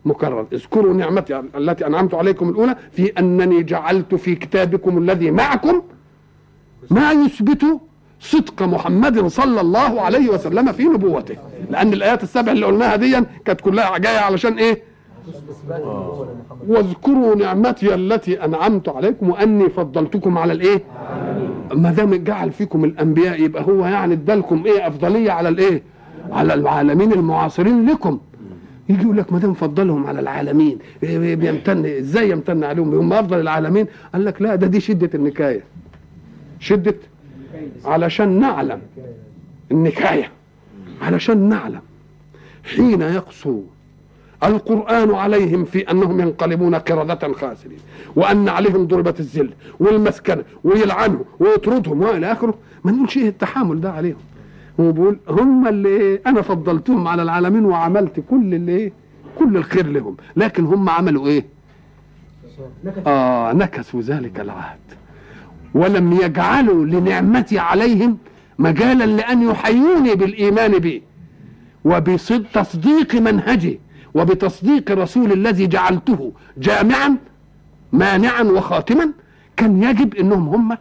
مكرر. 0.04 0.46
اذكروا 0.52 0.94
نعمتي 0.94 1.42
التي 1.56 1.86
أنعمت 1.86 2.14
عليكم 2.14 2.48
الأولى 2.48 2.76
في 2.92 3.12
أنني 3.18 3.62
جعلت 3.62 4.14
في 4.14 4.34
كتابكم 4.34 4.98
الذي 4.98 5.30
معكم 5.30 5.82
ما 6.90 7.12
يثبت 7.12 7.64
صدق 8.20 8.62
محمد 8.62 9.26
صلى 9.26 9.60
الله 9.60 10.00
عليه 10.00 10.28
وسلم 10.28 10.72
في 10.72 10.84
نبوته. 10.84 11.36
لأن 11.70 11.92
الآيات 11.92 12.22
السبع 12.22 12.52
اللي 12.52 12.66
قلناها 12.66 12.96
دي 12.96 13.16
كانت 13.44 13.60
كلها 13.60 13.98
جاية 13.98 14.18
علشان 14.18 14.58
إيه؟ 14.58 14.82
واذكروا 16.68 17.34
نعمتي 17.34 17.94
التي 17.94 18.44
أنعمت 18.44 18.88
عليكم 18.88 19.30
وأني 19.30 19.68
فضلتكم 19.68 20.38
على 20.38 20.52
الإيه؟ 20.52 20.82
ما 21.74 21.90
دام 21.90 22.14
جعل 22.14 22.52
فيكم 22.52 22.84
الأنبياء 22.84 23.40
يبقى 23.42 23.62
هو 23.62 23.86
يعني 23.86 24.14
ادالكم 24.14 24.62
إيه 24.66 24.86
أفضلية 24.88 25.30
على 25.32 25.48
الإيه؟ 25.48 25.82
على 26.32 26.54
العالمين 26.54 27.12
المعاصرين 27.12 27.86
لكم. 27.90 28.18
يجي 28.88 29.02
يقول 29.02 29.16
لك 29.16 29.32
ما 29.32 29.38
دام 29.38 29.54
فضلهم 29.54 30.06
على 30.06 30.20
العالمين 30.20 30.78
بيمتن 31.36 31.86
إزاي 31.86 32.30
يمتن 32.30 32.64
عليهم؟ 32.64 32.94
هم 32.94 33.12
أفضل 33.12 33.40
العالمين؟ 33.40 33.86
قال 34.12 34.24
لك 34.24 34.42
لا 34.42 34.54
ده 34.54 34.66
دي 34.66 34.80
شدة 34.80 35.10
النكاية. 35.14 35.62
شدة؟ 36.60 36.94
علشان 37.84 38.40
نعلم 38.40 38.80
النكاية. 39.72 40.30
علشان 41.02 41.48
نعلم. 41.48 41.80
حين 42.64 43.02
يقسو 43.02 43.62
القرآن 44.44 45.14
عليهم 45.14 45.64
في 45.64 45.90
أنهم 45.90 46.20
ينقلبون 46.20 46.74
قردة 46.74 47.32
خاسرين 47.32 47.78
وأن 48.16 48.48
عليهم 48.48 48.86
ضربة 48.86 49.14
الذل 49.20 49.50
والمسكنة 49.80 50.42
ويلعنهم 50.64 51.24
ويطردهم 51.40 52.02
وإلى 52.02 52.32
آخره. 52.32 52.54
ما 52.84 52.92
نقولش 52.92 53.16
إيه 53.16 53.28
التحامل 53.28 53.80
ده 53.80 53.92
عليهم. 53.92 54.16
هو 54.80 54.92
بيقول 54.92 55.18
هم 55.28 55.68
اللي 55.68 55.88
إيه 55.88 56.20
أنا 56.26 56.42
فضلتهم 56.42 57.08
على 57.08 57.22
العالمين 57.22 57.64
وعملت 57.64 58.20
كل 58.30 58.54
اللي 58.54 58.76
إيه 58.76 58.92
كل 59.38 59.56
الخير 59.56 59.86
لهم. 59.86 60.16
لكن 60.36 60.64
هم 60.64 60.88
عملوا 60.88 61.26
إيه؟ 61.26 61.44
آه 63.06 63.52
نكثوا 63.52 64.00
ذلك 64.00 64.40
العهد. 64.40 64.78
ولم 65.74 66.12
يجعلوا 66.12 66.84
لنعمتي 66.84 67.58
عليهم 67.58 68.18
مجالا 68.58 69.04
لأن 69.04 69.42
يحيوني 69.42 70.14
بالإيمان 70.14 70.78
بي. 70.78 71.02
وبتصديق 71.84 73.14
منهجي 73.14 73.80
وبتصديق 74.14 74.90
رسول 74.90 75.32
الذي 75.32 75.66
جعلته 75.66 76.32
جامعا 76.58 77.16
مانعا 77.92 78.42
وخاتما 78.42 79.10
كان 79.56 79.82
يجب 79.82 80.14
إنهم 80.14 80.48
هم 80.48 80.78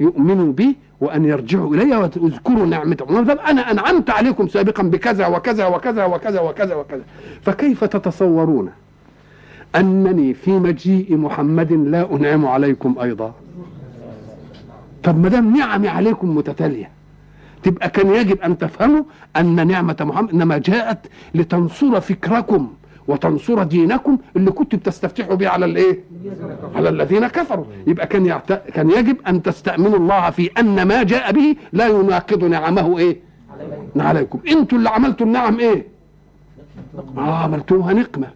يؤمنوا 0.00 0.52
بي 0.52 0.76
وأن 1.00 1.24
يرجعوا 1.24 1.74
إلي 1.74 1.96
ويذكروا 1.96 2.66
نعمتهم 2.66 3.24
طب 3.24 3.38
أنا 3.38 3.70
أنعمت 3.70 4.10
عليكم 4.10 4.48
سابقا 4.48 4.82
بكذا 4.82 5.26
وكذا 5.26 5.66
وكذا 5.66 6.04
وكذا 6.04 6.40
وكذا 6.40 6.74
وكذا. 6.74 7.02
فكيف 7.42 7.84
تتصورون 7.84 8.70
أنني 9.76 10.34
في 10.34 10.50
مجيء 10.50 11.16
محمد 11.16 11.72
لا 11.72 12.12
أنعم 12.14 12.46
عليكم 12.46 12.96
أيضا؟ 13.02 13.34
طب 15.02 15.22
ما 15.22 15.28
دام 15.28 15.56
نعمي 15.56 15.88
عليكم 15.88 16.36
متتالية 16.36 16.90
تبقى 17.62 17.88
كان 17.88 18.10
يجب 18.14 18.40
أن 18.40 18.58
تفهموا 18.58 19.02
أن 19.36 19.66
نعمة 19.66 19.96
محمد 20.00 20.30
إنما 20.30 20.58
جاءت 20.58 20.98
لتنصر 21.34 22.00
فكركم. 22.00 22.72
وتنصر 23.08 23.62
دينكم 23.62 24.18
اللي 24.36 24.50
كنتوا 24.50 24.78
بتستفتحوا 24.78 25.34
بيه 25.34 25.48
على 25.48 25.66
الايه؟ 25.66 26.00
على 26.74 26.88
الذين 26.88 27.26
كفروا 27.26 27.64
يبقى 27.86 28.06
كان 28.06 28.26
يعت... 28.26 28.52
كان 28.52 28.90
يجب 28.90 29.16
أن 29.28 29.42
تستأمنوا 29.42 29.96
الله 29.98 30.30
في 30.30 30.50
أن 30.58 30.82
ما 30.82 31.02
جاء 31.02 31.32
به 31.32 31.56
لا 31.72 31.86
يناقض 31.86 32.44
نعمه 32.44 32.98
إيه؟ 32.98 33.16
عليكم 33.96 34.38
أنتوا 34.48 34.78
اللي 34.78 34.88
عملتوا 34.90 35.26
النعم 35.26 35.58
إيه؟ 35.58 35.86
آه 37.18 37.34
عملتوها 37.42 37.92
نقمة 37.92 38.28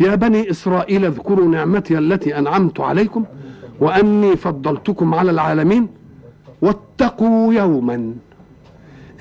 يا 0.00 0.14
بني 0.14 0.50
إسرائيل 0.50 1.04
اذكروا 1.04 1.48
نعمتي 1.48 1.98
التي 1.98 2.38
أنعمت 2.38 2.80
عليكم 2.80 3.24
وأني 3.80 4.36
فضلتكم 4.36 5.14
على 5.14 5.30
العالمين 5.30 5.88
واتقوا 6.62 7.54
يوما 7.54 8.14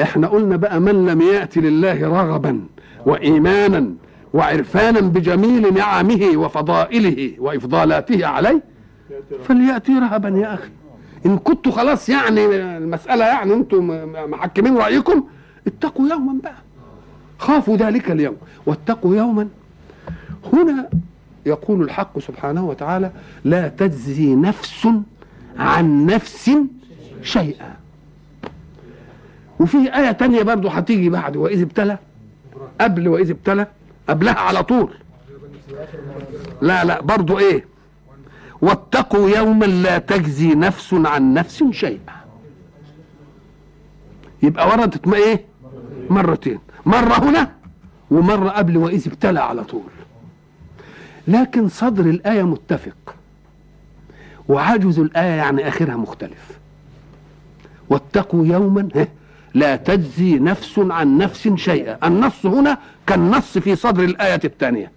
إحنا 0.01 0.27
قلنا 0.27 0.55
بقى 0.55 0.79
من 0.79 1.05
لم 1.05 1.21
يأتي 1.21 1.59
لله 1.61 2.07
رغبا 2.07 2.61
وإيمانا 3.05 3.89
وعرفانا 4.33 4.99
بجميل 4.99 5.73
نعمه 5.73 6.31
وفضائله 6.35 7.33
وإفضالاته 7.39 8.25
عليه 8.25 8.61
فليأتي 9.45 9.91
رهبا 9.91 10.29
يا 10.29 10.53
أخي. 10.53 10.69
إن 11.25 11.37
كنتوا 11.37 11.71
خلاص 11.71 12.09
يعني 12.09 12.45
المسألة 12.55 13.25
يعني 13.25 13.53
أنتم 13.53 13.87
محكمين 14.31 14.77
رأيكم 14.77 15.23
اتقوا 15.67 16.09
يوما 16.09 16.39
بقى. 16.43 16.55
خافوا 17.39 17.77
ذلك 17.77 18.11
اليوم 18.11 18.35
واتقوا 18.65 19.15
يوما. 19.15 19.47
هنا 20.53 20.89
يقول 21.45 21.81
الحق 21.81 22.19
سبحانه 22.19 22.65
وتعالى 22.65 23.11
لا 23.45 23.67
تجزي 23.67 24.35
نفس 24.35 24.87
عن 25.57 26.05
نفس 26.05 26.51
شيئا. 27.23 27.78
وفي 29.59 29.95
آية 29.95 30.11
تانية 30.11 30.43
برضو 30.43 30.67
هتيجي 30.67 31.09
بعد 31.09 31.37
وإذ 31.37 31.61
ابتلى 31.61 31.97
قبل 32.81 33.07
وإذ 33.07 33.29
ابتلى 33.29 33.67
قبلها 34.09 34.33
على 34.33 34.63
طول. 34.63 34.93
لا 36.61 36.83
لا 36.83 37.01
برضو 37.01 37.39
إيه؟ 37.39 37.65
واتقوا 38.61 39.29
يوما 39.29 39.65
لا 39.65 39.97
تجزي 39.97 40.55
نفس 40.55 40.93
عن 40.93 41.33
نفس 41.33 41.63
شيئا. 41.71 42.15
يبقى 44.43 44.67
وردت 44.67 45.07
ما 45.07 45.17
إيه؟ 45.17 45.45
مرتين. 46.09 46.59
مرة 46.85 47.29
هنا 47.29 47.51
ومرة 48.11 48.49
قبل 48.49 48.77
وإذ 48.77 49.07
ابتلى 49.07 49.39
على 49.39 49.63
طول. 49.63 49.89
لكن 51.27 51.69
صدر 51.69 52.05
الآية 52.05 52.43
متفق. 52.43 53.15
وعجز 54.47 54.99
الآية 54.99 55.37
يعني 55.37 55.67
آخرها 55.67 55.95
مختلف. 55.95 56.59
واتقوا 57.89 58.45
يوما 58.45 59.07
لا 59.53 59.75
تجزي 59.75 60.39
نفس 60.39 60.79
عن 60.79 61.17
نفس 61.17 61.47
شيئا. 61.47 62.07
النص 62.07 62.45
هنا 62.45 62.77
كالنص 63.07 63.57
في 63.57 63.75
صدر 63.75 64.03
الآية 64.03 64.41
الثانية. 64.45 64.91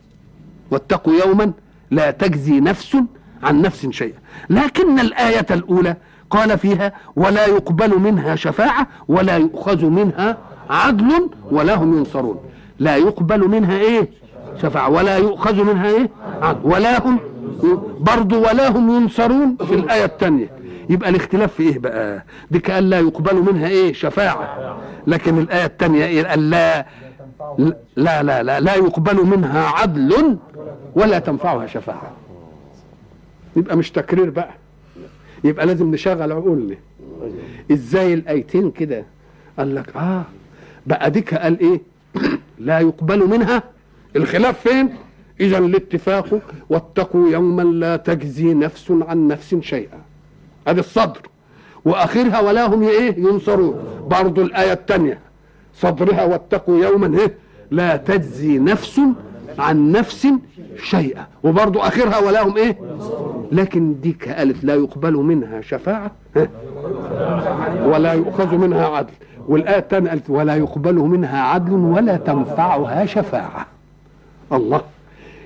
واتقوا 0.71 1.15
يوما 1.27 1.53
لا 1.91 2.11
تجزي 2.11 2.61
نفس 2.61 2.97
عن 3.43 3.63
نفس 3.63 3.87
شيئا. 3.87 4.19
لكن 4.51 4.99
الآية 4.99 5.47
الأولى 5.51 5.97
قال 6.31 6.59
فيها 6.59 6.93
ولا 7.17 7.47
يقبل 7.47 7.99
منها 7.99 8.37
شفاعة 8.37 8.87
ولا 9.09 9.37
يؤخذ 9.37 9.85
منها 9.85 10.39
عدل 10.71 11.31
ولا 11.51 11.75
هم 11.75 11.99
ينصرون. 11.99 12.37
لا 12.79 12.97
يقبل 12.97 13.49
منها 13.49 13.79
إيه؟ 13.79 14.09
شفاعة. 14.63 14.91
ولا 14.91 15.17
يؤخذ 15.17 15.65
منها 15.65 15.87
إيه؟ 15.87 16.11
عدل. 16.43 16.61
ولا 16.65 17.07
هم 17.07 17.19
برضو 18.01 18.41
ولا 18.41 18.69
هم 18.71 18.97
ينصرون 18.97 19.57
في 19.69 19.75
الآية 19.75 20.05
الثانية. 20.05 20.51
يبقى 20.91 21.09
الاختلاف 21.09 21.55
في 21.55 21.63
إيه 21.63 21.79
بقى؟ 21.79 22.25
دي 22.51 22.59
كأن 22.59 22.91
لا 22.91 22.99
يقبل 22.99 23.37
منها 23.53 23.69
إيه؟ 23.69 23.93
شفاعة. 23.93 24.77
لكن 25.07 25.39
الآية 25.39 25.65
الثانية 25.65 26.05
إيه؟ 26.05 26.27
قال 26.27 26.51
لا 26.51 26.87
لا 27.97 28.23
لا 28.23 28.43
لا 28.43 28.61
لا 28.61 28.75
يقبل 28.75 29.27
منها 29.27 29.67
عدل 29.67 30.39
ولا 30.95 31.19
تنفعها 31.19 31.67
شفاعة. 31.67 32.13
يبقى 33.57 33.77
مش 33.77 33.91
تكرير 33.91 34.31
بقى. 34.31 34.51
يبقى 35.45 35.67
لازم 35.67 35.91
نشغل 35.91 36.33
عقولنا. 36.33 36.77
إزاي 37.73 38.15
الآيتين 38.15 38.71
كده؟ 38.71 39.05
قال 39.59 39.75
لك 39.75 39.97
آه 39.97 40.23
بقى 40.87 41.11
ديك 41.11 41.35
قال 41.35 41.61
إيه؟ 41.61 41.81
لا 42.59 42.81
يقبل 42.81 43.29
منها. 43.29 43.63
الخلاف 44.17 44.69
فين؟ 44.69 44.95
إذا 45.41 45.59
الاتفاق 45.59 46.41
واتقوا 46.71 47.29
يوما 47.29 47.63
لا 47.63 47.97
تجزي 47.97 48.55
نفس 48.55 48.91
عن 48.91 49.29
نفس 49.29 49.55
شيئا. 49.55 49.99
ادي 50.67 50.81
الصدر. 50.81 51.21
واخرها 51.85 52.41
ولا 52.41 52.67
هم 52.67 52.83
إيه؟ 52.83 53.19
ينصرون. 53.19 53.75
برضو 54.07 54.43
الآية 54.43 54.73
الثانية. 54.73 55.19
صدرها 55.75 56.25
واتقوا 56.25 56.79
يوما 56.85 57.19
إيه؟ 57.19 57.35
لا 57.71 57.97
تجزي 57.97 58.59
نفس 58.59 59.01
عن 59.59 59.93
نفس 59.93 60.29
شيئا. 60.83 61.27
وبرضو 61.43 61.81
اخرها 61.81 62.19
ولا 62.19 62.43
هم 62.43 62.57
إيه؟ 62.57 62.79
لكن 63.53 64.01
ديك 64.01 64.29
قالت 64.29 64.65
لا 64.65 64.75
يقبل 64.75 65.15
منها 65.15 65.61
شفاعة. 65.61 66.11
ها؟ 66.37 66.49
ولا 67.85 68.13
يؤخذ 68.13 68.55
منها 68.55 68.87
عدل. 68.87 69.13
والآية 69.49 69.79
الثانية 69.79 70.11
قالت 70.11 70.31
ولا 70.31 70.57
يقبل 70.57 70.95
منها 70.95 71.43
عدل 71.43 71.73
ولا 71.73 72.17
تنفعها 72.17 73.07
شفاعة. 73.07 73.67
الله. 74.53 74.81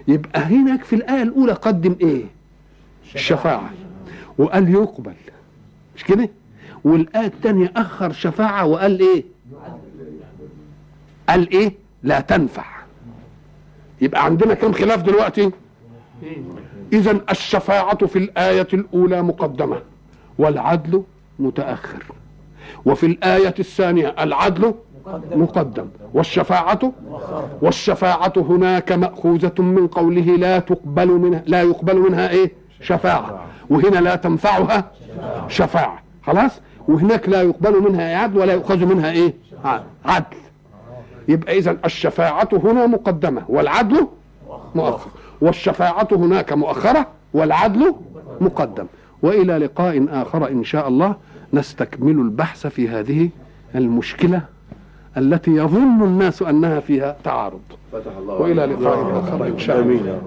يبقى 0.08 0.40
هناك 0.40 0.84
في 0.84 0.96
الآية 0.96 1.22
الأولى 1.22 1.52
قدم 1.52 1.96
إيه؟ 2.00 2.24
الشفاعه 3.14 3.70
وقال 4.38 4.70
يقبل. 4.74 5.12
مش 5.96 6.04
كده؟ 6.04 6.28
والآية 6.84 7.26
الثانية 7.26 7.72
أخر 7.76 8.12
شفاعة 8.12 8.66
وقال 8.66 9.00
إيه؟ 9.00 9.24
قال 11.28 11.50
إيه؟ 11.52 11.72
لا 12.02 12.20
تنفع. 12.20 12.64
يبقى 14.00 14.24
عندنا 14.24 14.54
كم 14.54 14.72
خلاف 14.72 15.02
دلوقتي؟ 15.02 15.50
إذا 16.92 17.20
الشفاعة 17.30 18.06
في 18.06 18.18
الآية 18.18 18.68
الأولى 18.72 19.22
مقدمة 19.22 19.80
والعدل 20.38 21.02
متأخر. 21.38 22.04
وفي 22.84 23.06
الآية 23.06 23.54
الثانية 23.58 24.14
العدل 24.20 24.74
مقدم 25.34 25.86
والشفاعة 26.14 26.92
والشفاعة 27.62 28.32
هناك 28.36 28.92
مأخوذة 28.92 29.52
من 29.62 29.86
قوله 29.86 30.22
لا 30.36 30.58
تقبل 30.58 31.08
منها 31.08 31.42
لا 31.46 31.62
يقبل 31.62 31.96
منها 31.98 32.28
إيه؟ 32.30 32.52
شفاعة. 32.80 33.40
وهنا 33.70 33.98
لا 33.98 34.16
تنفعها 34.16 34.84
شفاعة. 35.48 36.02
خلاص؟ 36.26 36.60
وهناك 36.88 37.28
لا 37.28 37.42
يقبل 37.42 37.82
منها 37.82 38.16
عدل 38.16 38.38
ولا 38.38 38.52
يؤخذ 38.52 38.84
منها 38.84 39.10
إيه؟ 39.10 39.34
عدل. 40.04 40.36
يبقى 41.28 41.58
إذا 41.58 41.76
الشفاعة 41.84 42.48
هنا 42.52 42.86
مقدمة 42.86 43.42
والعدل 43.48 44.06
مؤخر. 44.74 45.10
والشفاعة 45.40 46.08
هناك 46.12 46.52
مؤخرة 46.52 47.06
والعدل 47.34 47.94
مقدم. 48.40 48.86
وإلى 49.22 49.58
لقاء 49.58 50.06
آخر 50.10 50.48
إن 50.48 50.64
شاء 50.64 50.88
الله 50.88 51.14
نستكمل 51.52 52.18
البحث 52.20 52.66
في 52.66 52.88
هذه 52.88 53.30
المشكلة 53.74 54.42
التي 55.16 55.50
يظن 55.50 56.02
الناس 56.02 56.42
أنها 56.42 56.80
فيها 56.80 57.16
تعارض. 57.24 57.60
فتح 57.92 58.16
الله 58.18 58.34
وإلى 58.34 58.66
لقاء 58.66 59.20
آخر 59.20 59.46
إن 59.46 59.58
شاء 59.58 59.80
الله. 59.80 60.00
آمين 60.00 60.20